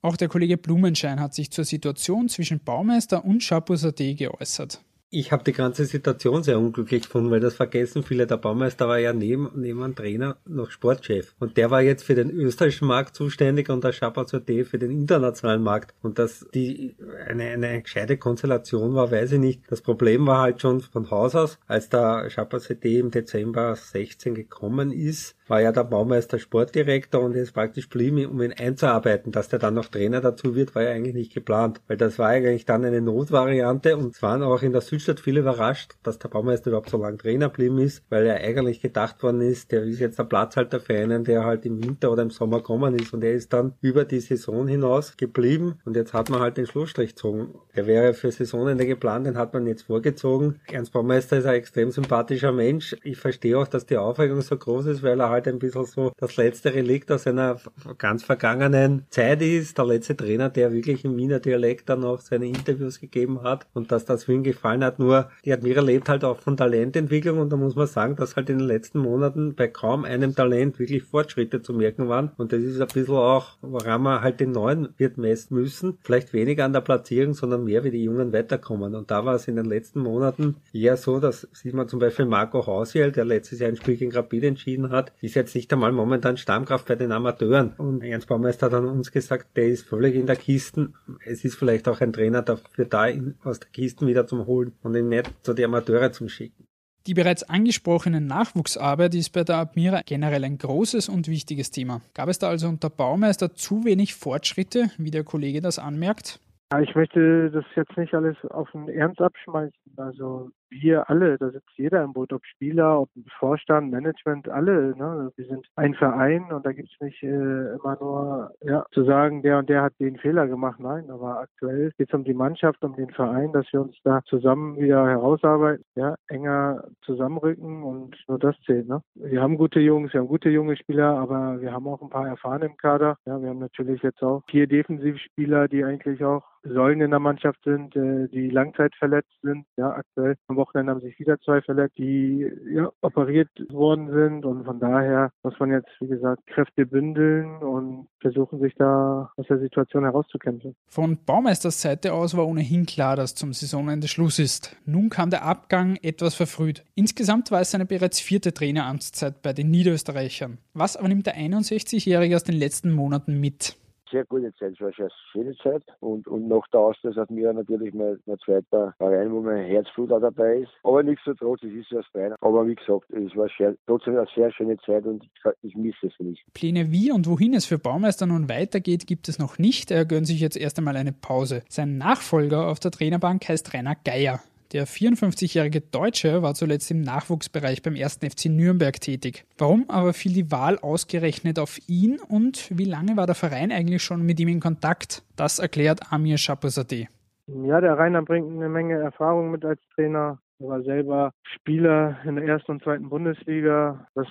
Auch 0.02 0.16
der 0.16 0.28
Kollege 0.28 0.56
Blumenschein 0.56 1.20
hat 1.20 1.34
sich 1.34 1.50
zur 1.50 1.64
Situation 1.64 2.28
zwischen 2.28 2.62
Baumeister 2.62 3.24
und 3.24 3.42
Chapeau-Sade 3.42 4.14
geäußert. 4.14 4.84
Ich 5.08 5.30
habe 5.30 5.44
die 5.44 5.52
ganze 5.52 5.84
Situation 5.84 6.42
sehr 6.42 6.58
unglücklich 6.58 7.04
gefunden, 7.04 7.30
weil 7.30 7.38
das 7.38 7.54
vergessen 7.54 8.02
viele. 8.02 8.26
Der 8.26 8.38
Baumeister 8.38 8.88
war 8.88 8.98
ja 8.98 9.12
neben, 9.12 9.48
neben 9.54 9.80
einem 9.84 9.94
Trainer 9.94 10.38
noch 10.44 10.72
Sportchef. 10.72 11.32
Und 11.38 11.56
der 11.56 11.70
war 11.70 11.80
jetzt 11.80 12.02
für 12.02 12.16
den 12.16 12.28
österreichischen 12.28 12.88
Markt 12.88 13.14
zuständig 13.14 13.68
und 13.68 13.84
der 13.84 13.92
Chapazote 13.92 14.64
für 14.64 14.80
den 14.80 14.90
internationalen 14.90 15.62
Markt. 15.62 15.94
Und 16.02 16.18
dass 16.18 16.44
die 16.52 16.96
eine, 17.24 17.44
eine 17.44 17.82
gescheite 17.82 18.16
Konstellation 18.16 18.94
war, 18.94 19.12
weiß 19.12 19.30
ich 19.32 19.38
nicht. 19.38 19.62
Das 19.68 19.80
Problem 19.80 20.26
war 20.26 20.40
halt 20.40 20.60
schon 20.60 20.80
von 20.80 21.08
Haus 21.08 21.36
aus, 21.36 21.60
als 21.68 21.88
der 21.88 22.28
Chapazote 22.28 22.88
im 22.88 23.12
Dezember 23.12 23.76
16 23.76 24.34
gekommen 24.34 24.90
ist, 24.90 25.36
war 25.48 25.60
ja 25.60 25.72
der 25.72 25.84
Baumeister 25.84 26.38
Sportdirektor 26.38 27.22
und 27.22 27.36
ist 27.36 27.52
praktisch 27.52 27.88
blieben, 27.88 28.26
um 28.26 28.42
ihn 28.42 28.52
einzuarbeiten. 28.52 29.30
Dass 29.32 29.48
der 29.48 29.58
dann 29.58 29.74
noch 29.74 29.86
Trainer 29.86 30.20
dazu 30.20 30.54
wird, 30.54 30.74
war 30.74 30.82
ja 30.82 30.90
eigentlich 30.90 31.14
nicht 31.14 31.34
geplant. 31.34 31.80
Weil 31.86 31.96
das 31.96 32.18
war 32.18 32.28
eigentlich 32.28 32.64
dann 32.64 32.84
eine 32.84 33.00
Notvariante 33.00 33.96
und 33.96 34.20
waren 34.22 34.42
auch 34.42 34.62
in 34.62 34.72
der 34.72 34.80
Südstadt 34.96 35.20
viele 35.20 35.40
überrascht, 35.40 35.92
dass 36.02 36.18
der 36.18 36.28
Baumeister 36.28 36.70
überhaupt 36.70 36.88
so 36.88 36.96
lange 36.96 37.18
Trainer 37.18 37.50
blieben 37.50 37.78
ist, 37.78 38.02
weil 38.08 38.26
er 38.26 38.36
eigentlich 38.36 38.80
gedacht 38.80 39.22
worden 39.22 39.42
ist, 39.42 39.70
der 39.72 39.82
ist 39.82 40.00
jetzt 40.00 40.18
der 40.18 40.24
Platzhalter 40.24 40.80
für 40.80 40.96
einen, 40.96 41.24
der 41.24 41.44
halt 41.44 41.66
im 41.66 41.84
Winter 41.84 42.10
oder 42.10 42.22
im 42.22 42.30
Sommer 42.30 42.62
kommen 42.62 42.98
ist 42.98 43.12
und 43.12 43.22
er 43.22 43.34
ist 43.34 43.52
dann 43.52 43.74
über 43.82 44.04
die 44.04 44.20
Saison 44.20 44.66
hinaus 44.66 45.16
geblieben 45.16 45.78
und 45.84 45.96
jetzt 45.96 46.14
hat 46.14 46.30
man 46.30 46.40
halt 46.40 46.56
den 46.56 46.66
Schlussstrich 46.66 47.10
gezogen. 47.10 47.54
Er 47.74 47.86
wäre 47.86 48.14
für 48.14 48.32
Saisonende 48.32 48.86
geplant, 48.86 49.26
den 49.26 49.36
hat 49.36 49.52
man 49.52 49.66
jetzt 49.66 49.82
vorgezogen. 49.82 50.60
Ernst 50.72 50.92
Baumeister 50.92 51.36
ist 51.36 51.46
ein 51.46 51.54
extrem 51.54 51.90
sympathischer 51.90 52.52
Mensch. 52.52 52.96
Ich 53.02 53.18
verstehe 53.18 53.58
auch, 53.58 53.68
dass 53.68 53.84
die 53.84 53.98
Aufregung 53.98 54.40
so 54.40 54.56
groß 54.56 54.86
ist, 54.86 55.02
weil 55.02 55.20
er 55.20 55.28
halt 55.28 55.46
ein 55.46 55.58
bisschen 55.58 55.84
so 55.84 56.12
das 56.16 56.36
letzte 56.36 56.72
Relikt 56.72 57.12
aus 57.12 57.26
einer 57.26 57.58
ganz 57.98 58.24
vergangenen 58.24 59.04
Zeit 59.10 59.42
ist. 59.42 59.76
Der 59.76 59.84
letzte 59.84 60.16
Trainer, 60.16 60.48
der 60.48 60.72
wirklich 60.72 61.04
im 61.04 61.16
Wiener 61.16 61.38
Dialekt 61.38 61.88
dann 61.90 62.02
auch 62.04 62.20
seine 62.20 62.46
Interviews 62.46 62.98
gegeben 63.00 63.42
hat 63.42 63.66
und 63.74 63.92
dass 63.92 64.04
das 64.04 64.24
für 64.24 64.32
ihn 64.32 64.42
gefallen 64.42 64.82
hat. 64.82 64.85
Nur 64.98 65.30
die 65.44 65.52
Admira 65.52 65.80
lebt 65.80 66.08
halt 66.08 66.24
auch 66.24 66.38
von 66.38 66.56
Talententwicklung 66.56 67.38
und 67.38 67.52
da 67.52 67.56
muss 67.56 67.74
man 67.74 67.86
sagen, 67.86 68.16
dass 68.16 68.36
halt 68.36 68.50
in 68.50 68.58
den 68.58 68.66
letzten 68.66 68.98
Monaten 68.98 69.54
bei 69.54 69.68
kaum 69.68 70.04
einem 70.04 70.34
Talent 70.34 70.78
wirklich 70.78 71.02
Fortschritte 71.02 71.62
zu 71.62 71.72
merken 71.72 72.08
waren. 72.08 72.30
Und 72.36 72.52
das 72.52 72.60
ist 72.60 72.80
ein 72.80 72.88
bisschen 72.88 73.14
auch, 73.14 73.56
woran 73.62 74.02
man 74.02 74.20
halt 74.20 74.40
den 74.40 74.52
neuen 74.52 74.88
wird 74.96 75.18
messen 75.18 75.56
müssen. 75.56 75.98
Vielleicht 76.02 76.32
weniger 76.32 76.64
an 76.64 76.72
der 76.72 76.80
Platzierung, 76.80 77.34
sondern 77.34 77.64
mehr 77.64 77.84
wie 77.84 77.90
die 77.90 78.04
Jungen 78.04 78.32
weiterkommen. 78.32 78.94
Und 78.94 79.10
da 79.10 79.24
war 79.24 79.34
es 79.34 79.48
in 79.48 79.56
den 79.56 79.66
letzten 79.66 80.00
Monaten 80.00 80.56
eher 80.72 80.96
so, 80.96 81.20
dass 81.20 81.48
sieht 81.52 81.74
man 81.74 81.88
zum 81.88 81.98
Beispiel 81.98 82.26
Marco 82.26 82.66
Hausiel, 82.66 83.12
der 83.12 83.24
letztes 83.24 83.60
Jahr 83.60 83.70
ein 83.70 83.76
Spiel 83.76 83.96
gegen 83.96 84.12
Rapid 84.12 84.44
entschieden 84.44 84.90
hat, 84.90 85.12
ist 85.20 85.34
jetzt 85.34 85.54
nicht 85.54 85.72
einmal 85.72 85.92
momentan 85.92 86.36
Stammkraft 86.36 86.86
bei 86.86 86.94
den 86.94 87.12
Amateuren. 87.12 87.72
Und 87.78 88.02
Ernst 88.02 88.28
Baumeister 88.28 88.66
hat 88.66 88.74
an 88.74 88.86
uns 88.86 89.10
gesagt, 89.10 89.56
der 89.56 89.68
ist 89.68 89.86
völlig 89.86 90.14
in 90.14 90.26
der 90.26 90.36
Kisten. 90.36 90.94
Es 91.24 91.44
ist 91.44 91.56
vielleicht 91.56 91.88
auch 91.88 92.00
ein 92.00 92.12
Trainer 92.12 92.42
dafür 92.42 92.84
da, 92.84 93.08
ihn 93.08 93.34
aus 93.42 93.60
der 93.60 93.70
Kisten 93.70 94.06
wieder 94.06 94.26
zum 94.26 94.46
Holen 94.46 94.72
und 94.82 94.94
ihn 94.94 95.08
nicht 95.08 95.30
zu 95.42 95.54
die 95.54 95.64
Amateure 95.64 96.12
zum 96.12 96.28
Schicken. 96.28 96.66
Die 97.06 97.14
bereits 97.14 97.44
angesprochene 97.44 98.20
Nachwuchsarbeit 98.20 99.14
ist 99.14 99.32
bei 99.32 99.44
der 99.44 99.58
Admira 99.58 100.00
generell 100.04 100.42
ein 100.44 100.58
großes 100.58 101.08
und 101.08 101.28
wichtiges 101.28 101.70
Thema. 101.70 102.00
Gab 102.14 102.28
es 102.28 102.40
da 102.40 102.48
also 102.48 102.68
unter 102.68 102.90
Baumeister 102.90 103.54
zu 103.54 103.84
wenig 103.84 104.14
Fortschritte, 104.16 104.90
wie 104.98 105.12
der 105.12 105.22
Kollege 105.22 105.60
das 105.60 105.78
anmerkt? 105.78 106.40
Ja, 106.72 106.80
ich 106.80 106.92
möchte 106.96 107.50
das 107.52 107.64
jetzt 107.76 107.96
nicht 107.96 108.12
alles 108.12 108.36
auf 108.50 108.68
den 108.72 108.88
Ernst 108.88 109.20
abschmeißen. 109.20 109.72
Also 109.96 110.50
wir 110.70 111.08
alle, 111.08 111.38
da 111.38 111.50
sitzt 111.50 111.76
jeder 111.76 112.02
im 112.04 112.12
Boot, 112.12 112.32
ob 112.32 112.44
Spieler, 112.44 113.00
ob 113.00 113.10
Vorstand, 113.38 113.90
Management, 113.90 114.48
alle. 114.48 114.96
Ne? 114.96 115.32
Wir 115.36 115.46
sind 115.46 115.66
ein 115.76 115.94
Verein 115.94 116.52
und 116.52 116.64
da 116.66 116.72
gibt 116.72 116.90
es 116.92 117.00
nicht 117.00 117.22
äh, 117.22 117.74
immer 117.74 117.96
nur 118.00 118.50
ja, 118.62 118.84
zu 118.92 119.04
sagen, 119.04 119.42
der 119.42 119.58
und 119.58 119.68
der 119.68 119.82
hat 119.82 119.94
den 119.98 120.18
Fehler 120.18 120.46
gemacht. 120.46 120.80
Nein, 120.80 121.10
aber 121.10 121.40
aktuell 121.40 121.92
geht 121.98 122.08
es 122.08 122.14
um 122.14 122.24
die 122.24 122.34
Mannschaft, 122.34 122.82
um 122.84 122.94
den 122.96 123.10
Verein, 123.10 123.52
dass 123.52 123.66
wir 123.72 123.80
uns 123.80 123.96
da 124.04 124.22
zusammen 124.24 124.78
wieder 124.78 125.06
herausarbeiten, 125.06 125.84
ja, 125.94 126.16
enger 126.28 126.84
zusammenrücken 127.02 127.82
und 127.82 128.16
nur 128.28 128.38
das 128.38 128.56
zählt. 128.66 128.88
Ne? 128.88 129.02
Wir 129.14 129.42
haben 129.42 129.56
gute 129.56 129.80
Jungs, 129.80 130.12
wir 130.12 130.20
haben 130.20 130.28
gute 130.28 130.50
junge 130.50 130.76
Spieler, 130.76 131.18
aber 131.18 131.60
wir 131.60 131.72
haben 131.72 131.86
auch 131.86 132.02
ein 132.02 132.10
paar 132.10 132.28
erfahrene 132.28 132.66
im 132.66 132.76
Kader. 132.76 133.16
Ja, 133.26 133.40
wir 133.40 133.48
haben 133.48 133.58
natürlich 133.58 134.02
jetzt 134.02 134.22
auch 134.22 134.42
vier 134.50 134.66
Defensivspieler, 134.66 135.68
die 135.68 135.84
eigentlich 135.84 136.24
auch 136.24 136.44
Säulen 136.68 137.00
in 137.00 137.10
der 137.10 137.20
Mannschaft 137.20 137.62
sind, 137.64 137.94
äh, 137.96 138.28
die 138.28 138.50
langzeitverletzt 138.50 139.40
sind. 139.42 139.66
Ja, 139.76 139.90
aktuell 139.90 140.36
Wochenende 140.56 140.92
haben 140.92 141.00
sich 141.00 141.18
wieder 141.18 141.38
zwei 141.40 141.60
verletzt, 141.62 141.98
die 141.98 142.46
ja, 142.72 142.90
operiert 143.00 143.50
worden 143.70 144.10
sind. 144.10 144.44
Und 144.44 144.64
von 144.64 144.80
daher 144.80 145.30
muss 145.42 145.58
man 145.58 145.70
jetzt, 145.70 145.88
wie 146.00 146.08
gesagt, 146.08 146.46
Kräfte 146.46 146.86
bündeln 146.86 147.56
und 147.62 148.08
versuchen, 148.20 148.60
sich 148.60 148.74
da 148.76 149.30
aus 149.36 149.46
der 149.48 149.58
Situation 149.58 150.04
herauszukämpfen. 150.04 150.74
Von 150.88 151.18
Baumeisters 151.24 151.80
Seite 151.80 152.12
aus 152.12 152.36
war 152.36 152.46
ohnehin 152.46 152.86
klar, 152.86 153.16
dass 153.16 153.34
zum 153.34 153.52
Saisonende 153.52 154.08
Schluss 154.08 154.38
ist. 154.38 154.76
Nun 154.84 155.08
kam 155.10 155.30
der 155.30 155.44
Abgang 155.44 155.96
etwas 156.02 156.34
verfrüht. 156.34 156.84
Insgesamt 156.94 157.50
war 157.50 157.60
es 157.60 157.70
seine 157.70 157.86
bereits 157.86 158.20
vierte 158.20 158.52
Traineramtszeit 158.52 159.42
bei 159.42 159.52
den 159.52 159.70
Niederösterreichern. 159.70 160.58
Was 160.74 160.96
aber 160.96 161.08
nimmt 161.08 161.26
der 161.26 161.36
61-Jährige 161.36 162.36
aus 162.36 162.44
den 162.44 162.56
letzten 162.56 162.92
Monaten 162.92 163.40
mit? 163.40 163.76
Sehr 164.10 164.24
gute 164.24 164.54
Zeit. 164.54 164.72
Es 164.74 164.80
war 164.80 164.92
schon 164.92 165.06
eine 165.06 165.12
schöne 165.32 165.56
Zeit. 165.56 165.82
Und, 166.00 166.26
und 166.28 166.48
nach 166.48 166.66
der 166.72 166.80
Auszeit 166.80 167.16
hat 167.16 167.30
mir 167.30 167.52
natürlich 167.52 167.94
mein, 167.94 168.18
mein 168.26 168.38
zweiter 168.38 168.94
Verein, 168.98 169.32
wo 169.32 169.40
mein 169.40 169.64
Herzblut 169.64 170.12
auch 170.12 170.20
dabei 170.20 170.58
ist. 170.58 170.72
Aber 170.82 171.02
nichtsdestotrotz, 171.02 171.62
es 171.62 171.72
ist 171.72 171.88
so 171.88 171.98
ein 171.98 172.04
Verein. 172.12 172.34
Aber 172.40 172.66
wie 172.66 172.74
gesagt, 172.74 173.10
es 173.10 173.36
war 173.36 173.48
sehr, 173.58 173.74
trotzdem 173.86 174.16
eine 174.16 174.26
sehr 174.34 174.52
schöne 174.52 174.76
Zeit 174.78 175.04
und 175.04 175.24
ich, 175.24 175.52
ich 175.62 175.76
misse 175.76 176.06
es 176.06 176.12
nicht. 176.18 176.44
Pläne 176.54 176.90
wie 176.90 177.12
und 177.12 177.28
wohin 177.28 177.54
es 177.54 177.66
für 177.66 177.78
Baumeister 177.78 178.26
nun 178.26 178.48
weitergeht, 178.48 179.06
gibt 179.06 179.28
es 179.28 179.38
noch 179.38 179.58
nicht. 179.58 179.90
Er 179.90 180.04
gönnt 180.04 180.26
sich 180.26 180.40
jetzt 180.40 180.56
erst 180.56 180.78
einmal 180.78 180.96
eine 180.96 181.12
Pause. 181.12 181.62
Sein 181.68 181.98
Nachfolger 181.98 182.68
auf 182.68 182.80
der 182.80 182.90
Trainerbank 182.90 183.48
heißt 183.48 183.74
Rainer 183.74 183.96
Geier. 184.04 184.40
Der 184.76 184.86
54-jährige 184.86 185.80
Deutsche 185.80 186.42
war 186.42 186.52
zuletzt 186.52 186.90
im 186.90 187.00
Nachwuchsbereich 187.00 187.80
beim 187.80 187.94
1. 187.94 188.16
FC 188.16 188.50
Nürnberg 188.50 189.00
tätig. 189.00 189.46
Warum 189.56 189.88
aber 189.88 190.12
fiel 190.12 190.34
die 190.34 190.52
Wahl 190.52 190.78
ausgerechnet 190.78 191.58
auf 191.58 191.78
ihn 191.88 192.20
und 192.28 192.68
wie 192.76 192.84
lange 192.84 193.16
war 193.16 193.24
der 193.24 193.34
Verein 193.34 193.72
eigentlich 193.72 194.02
schon 194.02 194.20
mit 194.20 194.38
ihm 194.38 194.48
in 194.48 194.60
Kontakt? 194.60 195.22
Das 195.34 195.60
erklärt 195.60 196.12
Amir 196.12 196.36
Chapouzadeh. 196.36 197.06
Ja, 197.46 197.80
der 197.80 197.96
Rainer 197.96 198.20
bringt 198.20 198.52
eine 198.52 198.68
Menge 198.68 198.98
Erfahrung 198.98 199.50
mit 199.50 199.64
als 199.64 199.80
Trainer. 199.94 200.40
Er 200.58 200.68
war 200.68 200.82
selber 200.82 201.32
Spieler 201.42 202.18
in 202.24 202.36
der 202.36 202.46
ersten 202.46 202.72
und 202.72 202.82
zweiten 202.82 203.10
Bundesliga. 203.10 204.06
Das 204.14 204.26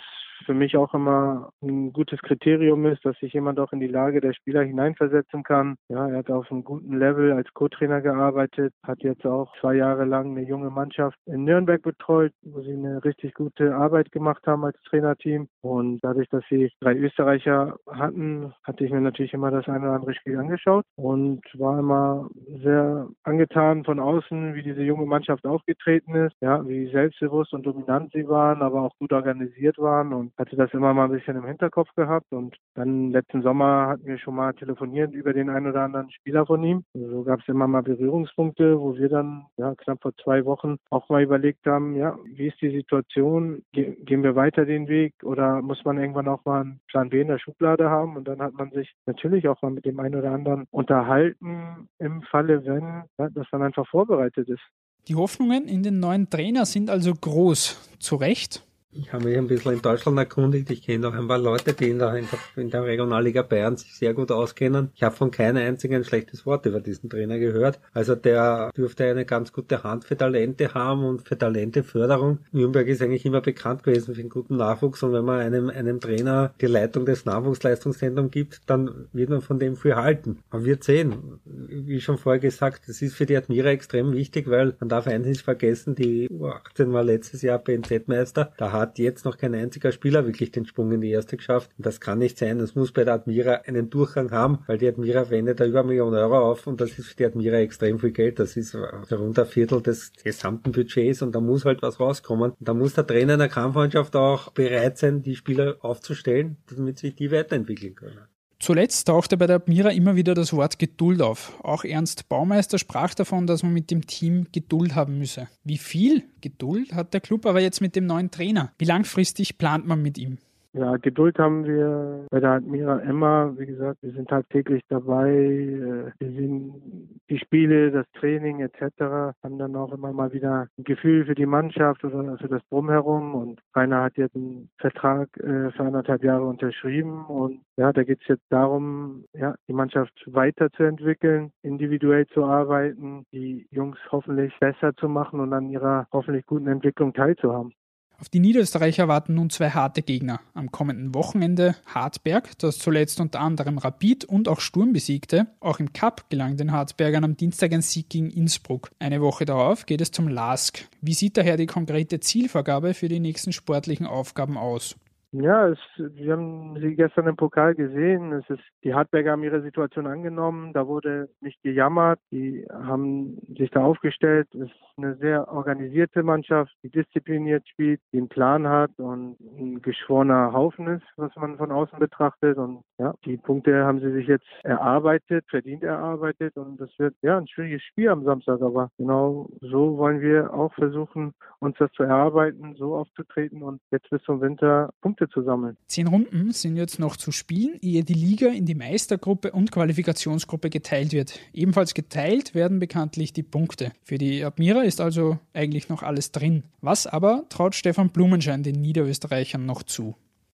für 0.45 0.53
mich 0.53 0.75
auch 0.77 0.93
immer 0.93 1.49
ein 1.61 1.93
gutes 1.93 2.19
Kriterium 2.21 2.85
ist, 2.85 3.05
dass 3.05 3.17
sich 3.19 3.33
jemand 3.33 3.59
auch 3.59 3.71
in 3.71 3.79
die 3.79 3.87
Lage 3.87 4.21
der 4.21 4.33
Spieler 4.33 4.63
hineinversetzen 4.63 5.43
kann. 5.43 5.75
Ja, 5.89 6.07
er 6.07 6.17
hat 6.17 6.29
auf 6.29 6.51
einem 6.51 6.63
guten 6.63 6.97
Level 6.97 7.31
als 7.31 7.53
Co-Trainer 7.53 8.01
gearbeitet, 8.01 8.73
hat 8.83 9.01
jetzt 9.03 9.25
auch 9.25 9.53
zwei 9.59 9.75
Jahre 9.75 10.05
lang 10.05 10.31
eine 10.31 10.47
junge 10.47 10.69
Mannschaft 10.69 11.17
in 11.25 11.43
Nürnberg 11.43 11.81
betreut, 11.81 12.31
wo 12.43 12.61
sie 12.61 12.73
eine 12.73 13.03
richtig 13.03 13.33
gute 13.33 13.75
Arbeit 13.75 14.11
gemacht 14.11 14.45
haben 14.45 14.65
als 14.65 14.79
Trainerteam. 14.83 15.47
Und 15.61 15.99
dadurch, 16.03 16.29
dass 16.29 16.43
sie 16.49 16.71
drei 16.81 16.95
Österreicher 16.95 17.77
hatten, 17.89 18.53
hatte 18.63 18.85
ich 18.85 18.91
mir 18.91 19.01
natürlich 19.01 19.33
immer 19.33 19.51
das 19.51 19.67
eine 19.67 19.85
oder 19.85 19.95
andere 19.95 20.13
Spiel 20.13 20.37
angeschaut 20.37 20.85
und 20.95 21.41
war 21.53 21.79
immer 21.79 22.29
sehr 22.63 23.07
angetan 23.23 23.83
von 23.83 23.99
außen, 23.99 24.55
wie 24.55 24.63
diese 24.63 24.83
junge 24.83 25.05
Mannschaft 25.05 25.45
aufgetreten 25.45 26.14
ist, 26.15 26.35
ja, 26.41 26.65
wie 26.67 26.87
selbstbewusst 26.91 27.53
und 27.53 27.65
dominant 27.65 28.11
sie 28.13 28.27
waren, 28.27 28.61
aber 28.61 28.81
auch 28.81 28.97
gut 28.97 29.13
organisiert 29.13 29.77
waren 29.77 30.13
und 30.13 30.33
hatte 30.37 30.55
das 30.55 30.73
immer 30.73 30.93
mal 30.93 31.05
ein 31.05 31.11
bisschen 31.11 31.37
im 31.37 31.45
Hinterkopf 31.45 31.89
gehabt 31.95 32.31
und 32.31 32.55
dann 32.75 33.11
letzten 33.11 33.41
Sommer 33.41 33.87
hatten 33.87 34.05
wir 34.05 34.17
schon 34.17 34.35
mal 34.35 34.53
telefoniert 34.53 35.13
über 35.13 35.33
den 35.33 35.49
einen 35.49 35.67
oder 35.67 35.83
anderen 35.83 36.11
Spieler 36.11 36.45
von 36.45 36.63
ihm. 36.63 36.83
So 36.93 37.23
gab 37.23 37.39
es 37.41 37.47
immer 37.47 37.67
mal 37.67 37.83
Berührungspunkte, 37.83 38.79
wo 38.79 38.95
wir 38.95 39.09
dann 39.09 39.45
ja 39.57 39.73
knapp 39.75 40.01
vor 40.01 40.13
zwei 40.23 40.45
Wochen 40.45 40.77
auch 40.89 41.09
mal 41.09 41.23
überlegt 41.23 41.65
haben, 41.65 41.95
ja, 41.95 42.17
wie 42.25 42.47
ist 42.47 42.61
die 42.61 42.75
Situation? 42.75 43.63
Ge 43.71 43.95
gehen 44.03 44.23
wir 44.23 44.35
weiter 44.35 44.65
den 44.65 44.87
Weg 44.87 45.13
oder 45.23 45.61
muss 45.61 45.83
man 45.85 45.97
irgendwann 45.97 46.27
auch 46.27 46.43
mal 46.45 46.61
einen 46.61 46.79
Plan 46.87 47.09
B 47.09 47.21
in 47.21 47.27
der 47.27 47.39
Schublade 47.39 47.89
haben? 47.89 48.17
Und 48.17 48.27
dann 48.27 48.41
hat 48.41 48.53
man 48.53 48.71
sich 48.71 48.93
natürlich 49.05 49.47
auch 49.47 49.61
mal 49.61 49.71
mit 49.71 49.85
dem 49.85 49.99
einen 49.99 50.15
oder 50.15 50.31
anderen 50.31 50.65
unterhalten 50.71 51.89
im 51.99 52.21
Falle, 52.23 52.65
wenn 52.65 53.03
ja, 53.17 53.29
das 53.29 53.47
dann 53.51 53.61
einfach 53.61 53.87
vorbereitet 53.87 54.49
ist. 54.49 54.63
Die 55.07 55.15
Hoffnungen 55.15 55.67
in 55.67 55.83
den 55.83 55.99
neuen 55.99 56.29
Trainer 56.31 56.65
sind 56.65 56.89
also 56.89 57.13
groß. 57.13 57.77
Zu 57.99 58.15
Recht? 58.15 58.63
Ich 58.97 59.11
habe 59.11 59.25
mich 59.25 59.37
ein 59.37 59.47
bisschen 59.47 59.73
in 59.73 59.81
Deutschland 59.81 60.17
erkundigt. 60.17 60.69
Ich 60.69 60.81
kenne 60.81 61.09
auch 61.09 61.13
ein 61.13 61.27
paar 61.27 61.37
Leute, 61.37 61.73
die 61.73 61.89
in 61.89 61.99
der, 61.99 62.15
in 62.55 62.69
der, 62.69 62.85
Regionalliga 62.85 63.41
Bayern 63.41 63.75
sich 63.75 63.93
sehr 63.93 64.13
gut 64.13 64.31
auskennen. 64.31 64.89
Ich 64.95 65.03
habe 65.03 65.13
von 65.13 65.31
keinem 65.31 65.57
einzigen 65.57 65.95
ein 65.95 66.05
schlechtes 66.05 66.45
Wort 66.45 66.65
über 66.65 66.79
diesen 66.79 67.09
Trainer 67.09 67.37
gehört. 67.37 67.79
Also 67.93 68.15
der 68.15 68.71
dürfte 68.75 69.03
eine 69.05 69.25
ganz 69.25 69.51
gute 69.51 69.83
Hand 69.83 70.05
für 70.05 70.15
Talente 70.15 70.73
haben 70.73 71.03
und 71.03 71.27
für 71.27 71.37
Talenteförderung. 71.37 72.39
Nürnberg 72.53 72.87
ist 72.87 73.01
eigentlich 73.01 73.25
immer 73.25 73.41
bekannt 73.41 73.83
gewesen 73.83 74.15
für 74.15 74.21
einen 74.21 74.29
guten 74.29 74.55
Nachwuchs 74.55 75.03
und 75.03 75.11
wenn 75.11 75.25
man 75.25 75.41
einem, 75.41 75.69
einem 75.69 75.99
Trainer 75.99 76.53
die 76.61 76.67
Leitung 76.67 77.05
des 77.05 77.25
Nachwuchsleistungszentrums 77.25 78.31
gibt, 78.31 78.61
dann 78.67 79.07
wird 79.11 79.29
man 79.29 79.41
von 79.41 79.59
dem 79.59 79.75
viel 79.75 79.95
halten. 79.95 80.39
Aber 80.51 80.63
wir 80.63 80.77
sehen, 80.79 81.41
wie 81.43 81.99
schon 81.99 82.17
vorher 82.17 82.39
gesagt, 82.39 82.87
das 82.87 83.01
ist 83.01 83.15
für 83.15 83.25
die 83.25 83.35
Admira 83.35 83.69
extrem 83.69 84.13
wichtig, 84.13 84.49
weil 84.49 84.73
man 84.79 84.87
darf 84.87 85.07
eines 85.07 85.27
nicht 85.27 85.41
vergessen, 85.41 85.95
die 85.95 86.29
U18 86.29 86.93
war 86.93 87.03
letztes 87.03 87.41
Jahr 87.41 87.59
BNZ-Meister. 87.59 88.53
Da 88.57 88.71
hat 88.71 88.84
hat 88.85 88.99
jetzt 88.99 89.25
noch 89.25 89.37
kein 89.37 89.55
einziger 89.55 89.91
Spieler 89.91 90.25
wirklich 90.25 90.51
den 90.51 90.65
Sprung 90.65 90.91
in 90.91 91.01
die 91.01 91.09
erste 91.09 91.37
geschafft. 91.37 91.71
Und 91.77 91.85
das 91.85 91.99
kann 91.99 92.19
nicht 92.19 92.37
sein. 92.37 92.59
Das 92.59 92.75
muss 92.75 92.91
bei 92.91 93.03
der 93.03 93.15
Admira 93.15 93.61
einen 93.65 93.89
Durchgang 93.89 94.31
haben, 94.31 94.59
weil 94.67 94.77
die 94.77 94.87
Admira 94.87 95.29
wendet 95.29 95.59
da 95.59 95.65
über 95.65 95.79
eine 95.79 95.87
Million 95.89 96.13
Euro 96.13 96.51
auf 96.51 96.67
und 96.67 96.79
das 96.79 96.97
ist 96.99 97.07
für 97.07 97.15
die 97.15 97.25
Admira 97.25 97.57
extrem 97.57 97.99
viel 97.99 98.11
Geld. 98.11 98.39
Das 98.39 98.55
ist 98.57 98.75
rund 98.75 99.39
ein 99.39 99.45
Viertel 99.45 99.81
des 99.81 100.11
gesamten 100.23 100.71
Budgets 100.71 101.21
und 101.21 101.33
da 101.33 101.39
muss 101.39 101.65
halt 101.65 101.81
was 101.81 101.99
rauskommen. 101.99 102.51
Und 102.51 102.67
da 102.67 102.73
muss 102.73 102.93
der 102.93 103.07
Trainer 103.07 103.33
in 103.33 103.39
der 103.39 103.49
Kampfmannschaft 103.49 104.15
auch 104.15 104.51
bereit 104.51 104.97
sein, 104.97 105.21
die 105.21 105.35
Spieler 105.35 105.77
aufzustellen, 105.81 106.57
damit 106.69 106.99
sich 106.99 107.15
die 107.15 107.31
weiterentwickeln 107.31 107.95
können. 107.95 108.34
Zuletzt 108.65 109.07
tauchte 109.09 109.37
bei 109.37 109.45
der 109.45 109.57
Admira 109.57 109.91
immer 109.91 110.15
wieder 110.15 110.33
das 110.33 110.51
Wort 110.51 110.79
Geduld 110.79 111.21
auf. 111.21 111.53
Auch 111.61 111.83
Ernst 111.83 112.29
Baumeister 112.29 112.79
sprach 112.79 113.13
davon, 113.13 113.45
dass 113.45 113.61
man 113.61 113.73
mit 113.73 113.91
dem 113.91 114.07
Team 114.07 114.47
Geduld 114.51 114.95
haben 114.95 115.19
müsse. 115.19 115.47
Wie 115.63 115.77
viel 115.77 116.23
Geduld 116.41 116.91
hat 116.91 117.13
der 117.13 117.21
Club 117.21 117.45
aber 117.45 117.61
jetzt 117.61 117.79
mit 117.79 117.95
dem 117.95 118.07
neuen 118.07 118.31
Trainer? 118.31 118.73
Wie 118.79 118.85
langfristig 118.85 119.59
plant 119.59 119.85
man 119.85 120.01
mit 120.01 120.17
ihm? 120.17 120.39
Ja, 120.77 120.97
Geduld 120.97 121.39
haben 121.39 121.63
wir 121.63 122.27
bei 122.29 122.41
der 122.41 122.49
Admira 122.51 122.99
Emma. 122.99 123.53
Wie 123.55 123.65
gesagt, 123.65 124.03
wir 124.03 124.11
sind 124.11 124.27
tagtäglich 124.27 124.83
dabei. 124.89 125.29
Äh, 125.29 126.11
wir 126.19 126.31
sehen 126.31 127.21
die 127.29 127.39
Spiele, 127.39 127.91
das 127.91 128.05
Training 128.19 128.59
etc. 128.59 129.31
Haben 129.41 129.57
dann 129.57 129.77
auch 129.77 129.93
immer 129.93 130.11
mal 130.11 130.33
wieder 130.33 130.67
ein 130.77 130.83
Gefühl 130.83 131.25
für 131.27 131.35
die 131.35 131.45
Mannschaft 131.45 132.03
oder 132.03 132.37
für 132.39 132.49
das 132.49 132.61
Drumherum. 132.67 133.35
Und 133.35 133.61
Rainer 133.73 134.03
hat 134.03 134.17
jetzt 134.17 134.35
einen 134.35 134.69
Vertrag 134.77 135.29
äh, 135.37 135.71
für 135.71 135.83
anderthalb 135.83 136.25
Jahre 136.25 136.43
unterschrieben. 136.43 137.23
Und 137.23 137.61
ja, 137.77 137.93
da 137.93 138.03
geht 138.03 138.19
es 138.23 138.27
jetzt 138.27 138.45
darum, 138.49 139.23
ja, 139.31 139.55
die 139.69 139.73
Mannschaft 139.73 140.11
weiterzuentwickeln, 140.27 141.53
individuell 141.61 142.27
zu 142.27 142.43
arbeiten, 142.43 143.23
die 143.31 143.65
Jungs 143.71 143.97
hoffentlich 144.11 144.53
besser 144.59 144.93
zu 144.97 145.07
machen 145.07 145.39
und 145.39 145.53
an 145.53 145.69
ihrer 145.69 146.05
hoffentlich 146.11 146.45
guten 146.45 146.67
Entwicklung 146.67 147.13
teilzuhaben. 147.13 147.71
Auf 148.19 148.29
die 148.29 148.39
Niederösterreicher 148.39 149.07
warten 149.07 149.33
nun 149.33 149.49
zwei 149.49 149.71
harte 149.71 150.01
Gegner. 150.01 150.39
Am 150.53 150.71
kommenden 150.71 151.13
Wochenende 151.13 151.75
Hartberg, 151.85 152.57
das 152.59 152.79
zuletzt 152.79 153.19
unter 153.19 153.41
anderem 153.41 153.77
Rapid 153.77 154.23
und 154.25 154.47
auch 154.47 154.61
Sturm 154.61 154.93
besiegte. 154.93 155.47
Auch 155.59 155.79
im 155.79 155.91
Cup 155.91 156.29
gelang 156.29 156.55
den 156.55 156.71
Hartbergern 156.71 157.25
am 157.25 157.35
Dienstag 157.35 157.73
ein 157.73 157.81
Sieg 157.81 158.09
gegen 158.09 158.29
Innsbruck. 158.29 158.91
Eine 158.99 159.21
Woche 159.21 159.45
darauf 159.45 159.85
geht 159.85 159.99
es 159.99 160.11
zum 160.11 160.29
LASK. 160.29 160.87
Wie 161.01 161.13
sieht 161.13 161.35
daher 161.35 161.57
die 161.57 161.65
konkrete 161.65 162.21
Zielvorgabe 162.21 162.93
für 162.93 163.09
die 163.09 163.19
nächsten 163.19 163.51
sportlichen 163.51 164.05
Aufgaben 164.05 164.57
aus? 164.57 164.95
Ja, 165.41 165.67
es, 165.67 165.79
wir 165.97 166.31
haben 166.31 166.79
sie 166.79 166.95
gestern 166.95 167.27
im 167.27 167.35
Pokal 167.35 167.75
gesehen. 167.75 168.31
Es 168.31 168.49
ist, 168.49 168.63
die 168.85 168.93
Hartberger 168.93 169.31
haben 169.31 169.43
ihre 169.43 169.61
Situation 169.61 170.07
angenommen. 170.07 170.71
Da 170.71 170.87
wurde 170.87 171.27
nicht 171.41 171.61
gejammert. 171.61 172.19
Die 172.31 172.65
haben 172.71 173.37
sich 173.57 173.69
da 173.71 173.83
aufgestellt. 173.83 174.47
Es 174.53 174.69
ist 174.69 174.73
eine 174.95 175.15
sehr 175.17 175.51
organisierte 175.51 176.23
Mannschaft, 176.23 176.73
die 176.83 176.89
diszipliniert 176.89 177.67
spielt, 177.67 177.99
die 178.13 178.19
einen 178.19 178.29
Plan 178.29 178.65
hat 178.65 178.91
und 178.97 179.35
ein 179.41 179.81
geschworener 179.81 180.53
Haufen 180.53 180.87
ist, 180.87 181.05
was 181.17 181.35
man 181.35 181.57
von 181.57 181.69
außen 181.69 181.99
betrachtet. 181.99 182.57
Und 182.57 182.83
ja, 182.97 183.13
die 183.25 183.35
Punkte 183.35 183.83
haben 183.83 183.99
sie 183.99 184.13
sich 184.13 184.27
jetzt 184.27 184.47
erarbeitet, 184.63 185.43
verdient 185.49 185.83
erarbeitet. 185.83 186.55
Und 186.55 186.79
das 186.79 186.91
wird 186.97 187.13
ja 187.21 187.37
ein 187.37 187.47
schwieriges 187.47 187.83
Spiel 187.83 188.07
am 188.07 188.23
Samstag. 188.23 188.61
Aber 188.61 188.89
genau 188.97 189.49
so 189.59 189.97
wollen 189.97 190.21
wir 190.21 190.53
auch 190.53 190.73
versuchen, 190.75 191.33
uns 191.59 191.75
das 191.77 191.91
zu 191.91 192.03
erarbeiten, 192.03 192.75
so 192.77 192.95
aufzutreten 192.95 193.63
und 193.63 193.81
jetzt 193.91 194.09
bis 194.09 194.21
zum 194.23 194.39
Winter 194.39 194.91
Punkte 195.01 195.24
Punkte 195.25 195.33
zu 195.33 195.43
sammeln. 195.43 195.77
Zehn 195.87 196.07
Runden 196.07 196.51
sind 196.51 196.75
jetzt 196.77 196.99
noch 196.99 197.17
zu 197.17 197.31
spielen, 197.31 197.77
ehe 197.81 198.03
die 198.03 198.13
Liga 198.13 198.47
in 198.47 198.65
die 198.65 198.75
Meistergruppe 198.75 199.51
und 199.51 199.71
Qualifikationsgruppe 199.71 200.69
geteilt 200.69 201.11
wird. 201.13 201.39
Ebenfalls 201.53 201.93
geteilt 201.93 202.55
werden 202.55 202.79
bekanntlich 202.79 203.33
die 203.33 203.43
Punkte. 203.43 203.91
Für 204.03 204.17
die 204.17 204.43
Admira 204.43 204.83
ist 204.83 205.01
also 205.01 205.39
eigentlich 205.53 205.89
noch 205.89 206.03
alles 206.03 206.31
drin. 206.31 206.63
Was 206.81 207.07
aber 207.07 207.45
traut 207.49 207.75
Stefan 207.75 208.09
Blumenschein 208.09 208.63
den 208.63 208.81
Niederösterreichern 208.81 209.65
noch 209.65 209.83
zu? 209.83 210.15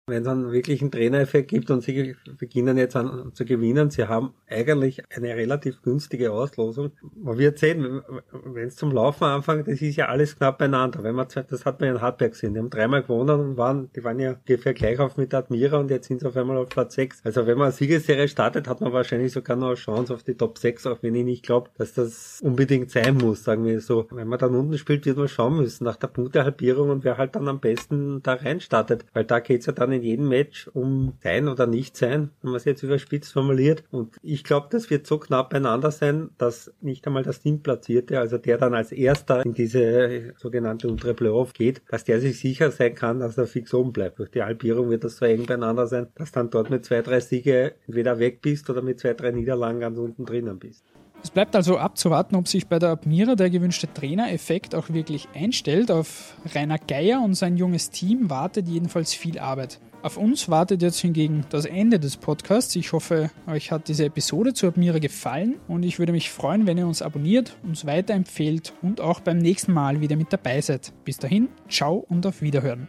Wenn 0.10 0.24
es 0.24 0.28
einen 0.28 0.92
Trainereffekt 0.92 1.50
gibt 1.50 1.72
und 1.72 1.82
sie 1.84 2.16
beginnen 2.38 2.78
jetzt 2.78 2.96
an 2.96 3.32
zu 3.34 3.46
gewinnen, 3.46 3.90
sie 3.90 4.08
haben 4.08 4.34
eigentlich 4.50 5.04
eine 5.16 5.36
relativ 5.36 5.82
günstige 5.82 6.32
Auslosung. 6.32 6.92
Man 7.16 7.38
wird 7.38 7.60
sehen, 7.60 8.02
wenn 8.46 8.68
es 8.68 8.76
zum 8.76 8.92
Laufen 8.92 9.26
anfängt, 9.26 9.68
das 9.68 9.82
ist 9.82 9.96
ja 9.96 10.08
alles 10.08 10.38
knapp 10.38 10.58
beieinander. 10.58 11.04
Wenn 11.04 11.16
man, 11.16 11.28
das 11.28 11.66
hat 11.66 11.80
man 11.80 11.90
in 11.90 12.02
Hartberg 12.02 12.32
gesehen. 12.32 12.54
Die 12.54 12.60
haben 12.60 12.70
dreimal 12.70 13.02
gewonnen 13.02 13.40
und 13.40 13.58
waren, 13.58 13.90
die 13.96 14.04
waren 14.04 14.20
ja 14.20 14.36
ungefähr 14.48 14.74
gleich 14.74 15.00
auf 15.00 15.18
mit 15.18 15.34
Admira 15.34 15.78
und 15.78 15.92
jetzt 15.92 16.08
sind 16.08 16.22
sie 16.22 16.28
auf 16.28 16.36
einmal 16.36 16.58
auf 16.58 16.70
Platz 16.70 16.96
6. 16.96 17.22
Also 17.24 17.46
wenn 17.46 17.58
man 17.58 17.68
eine 17.68 17.74
Siegesserie 17.74 18.28
startet, 18.28 18.68
hat 18.68 18.82
man 18.82 18.94
wahrscheinlich 18.94 19.32
sogar 19.32 19.56
noch 19.56 19.68
eine 19.68 19.76
Chance 19.76 20.14
auf 20.14 20.24
die 20.24 20.36
Top 20.36 20.58
6, 20.58 20.88
auch 20.88 21.02
wenn 21.02 21.16
ich 21.16 21.26
nicht 21.26 21.44
glaube, 21.44 21.70
dass 21.78 21.94
das 21.94 22.40
unbedingt 22.44 22.92
sein 22.92 23.16
muss, 23.16 23.44
sagen 23.44 23.66
wir 23.66 23.82
so. 23.82 24.08
Wenn 24.12 24.28
man 24.28 24.40
dann 24.40 24.56
unten 24.56 24.78
spielt, 24.78 25.06
wird 25.06 25.18
man 25.18 25.28
schauen 25.28 25.58
müssen 25.58 25.84
nach 25.84 25.96
der 25.96 26.08
Punktehalbierung 26.08 26.90
und 26.90 27.04
wer 27.04 27.18
halt 27.18 27.36
dann 27.36 27.48
am 27.48 27.60
besten 27.60 28.22
da 28.24 28.34
rein 28.34 28.60
startet. 28.60 29.06
Weil 29.14 29.26
da 29.26 29.40
geht's 29.40 29.66
ja 29.66 29.74
dann 29.74 29.92
in 29.92 29.99
jedem 30.02 30.28
Match 30.28 30.68
um 30.74 31.14
sein 31.22 31.48
oder 31.48 31.68
nicht 31.68 31.98
sein, 31.98 32.32
wenn 32.42 32.52
man 32.52 32.58
es 32.58 32.66
jetzt 32.66 32.84
überspitzt 32.84 33.34
formuliert. 33.34 33.84
Und 33.92 34.16
ich 34.22 34.44
glaube, 34.44 34.68
das 34.70 34.90
wird 34.90 35.08
so 35.08 35.18
knapp 35.18 35.50
beieinander 35.50 35.92
sein, 35.92 36.30
dass 36.38 36.74
nicht 36.82 37.06
einmal 37.08 37.24
das 37.24 37.42
Teamplatzierte, 37.42 38.20
also 38.20 38.38
der 38.38 38.58
dann 38.58 38.74
als 38.74 38.92
erster 38.92 39.46
in 39.46 39.54
diese 39.54 40.34
sogenannte 40.38 40.88
untere 40.88 41.14
Playoff 41.14 41.54
geht, 41.54 41.82
dass 41.90 42.04
der 42.04 42.22
sich 42.22 42.40
sicher 42.40 42.72
sein 42.72 42.96
kann, 42.96 43.20
dass 43.20 43.38
er 43.38 43.48
fix 43.48 43.74
oben 43.74 43.94
bleibt. 43.94 44.20
Durch 44.20 44.32
die 44.32 44.44
Halbierung 44.44 44.90
wird 44.90 45.04
das 45.04 45.18
so 45.18 45.26
eng 45.26 45.46
beieinander 45.46 45.88
sein, 45.88 46.08
dass 46.16 46.32
dann 46.32 46.50
dort 46.50 46.70
mit 46.70 46.86
zwei, 46.86 47.02
drei 47.02 47.20
Siege 47.20 47.74
entweder 47.88 48.20
weg 48.20 48.42
bist 48.42 48.70
oder 48.70 48.82
mit 48.82 49.00
zwei, 49.00 49.14
drei 49.14 49.32
Niederlagen 49.32 49.80
ganz 49.80 49.98
unten 49.98 50.26
drinnen 50.26 50.60
bist. 50.60 50.84
Es 51.22 51.32
bleibt 51.32 51.56
also 51.56 51.78
abzuwarten, 51.78 52.36
ob 52.36 52.48
sich 52.48 52.68
bei 52.68 52.80
der 52.80 52.90
Admira 52.90 53.36
der 53.36 53.50
gewünschte 53.50 53.92
Trainereffekt 53.94 54.74
auch 54.74 54.90
wirklich 54.90 55.28
einstellt. 55.34 55.92
Auf 55.92 56.36
Rainer 56.56 56.78
Geier 56.78 57.22
und 57.22 57.34
sein 57.34 57.58
junges 57.58 57.90
Team 57.90 58.30
wartet 58.30 58.68
jedenfalls 58.68 59.14
viel 59.14 59.38
Arbeit. 59.38 59.80
Auf 60.02 60.16
uns 60.16 60.48
wartet 60.48 60.82
jetzt 60.82 61.00
hingegen 61.00 61.46
das 61.50 61.66
Ende 61.66 62.00
des 62.00 62.16
Podcasts. 62.16 62.74
Ich 62.78 62.94
hoffe, 62.94 63.32
euch 63.48 63.72
hat 63.72 63.90
diese 63.90 64.06
Episode 64.06 64.54
zu 64.54 64.68
Admira 64.68 65.00
gefallen 65.00 65.56
und 65.68 65.84
ich 65.84 66.00
würde 66.00 66.14
mich 66.14 66.32
freuen, 66.32 66.66
wenn 66.68 66.78
ihr 66.78 66.88
uns 66.88 67.02
abonniert, 67.02 67.58
uns 67.64 67.86
weiterempfehlt 67.86 68.74
und 68.82 69.02
auch 69.02 69.20
beim 69.20 69.40
nächsten 69.40 69.74
Mal 69.74 70.00
wieder 70.00 70.16
mit 70.16 70.32
dabei 70.32 70.62
seid. 70.62 70.94
Bis 71.04 71.18
dahin, 71.18 71.50
ciao 71.68 72.06
und 72.08 72.26
auf 72.26 72.42
Wiederhören. 72.42 72.88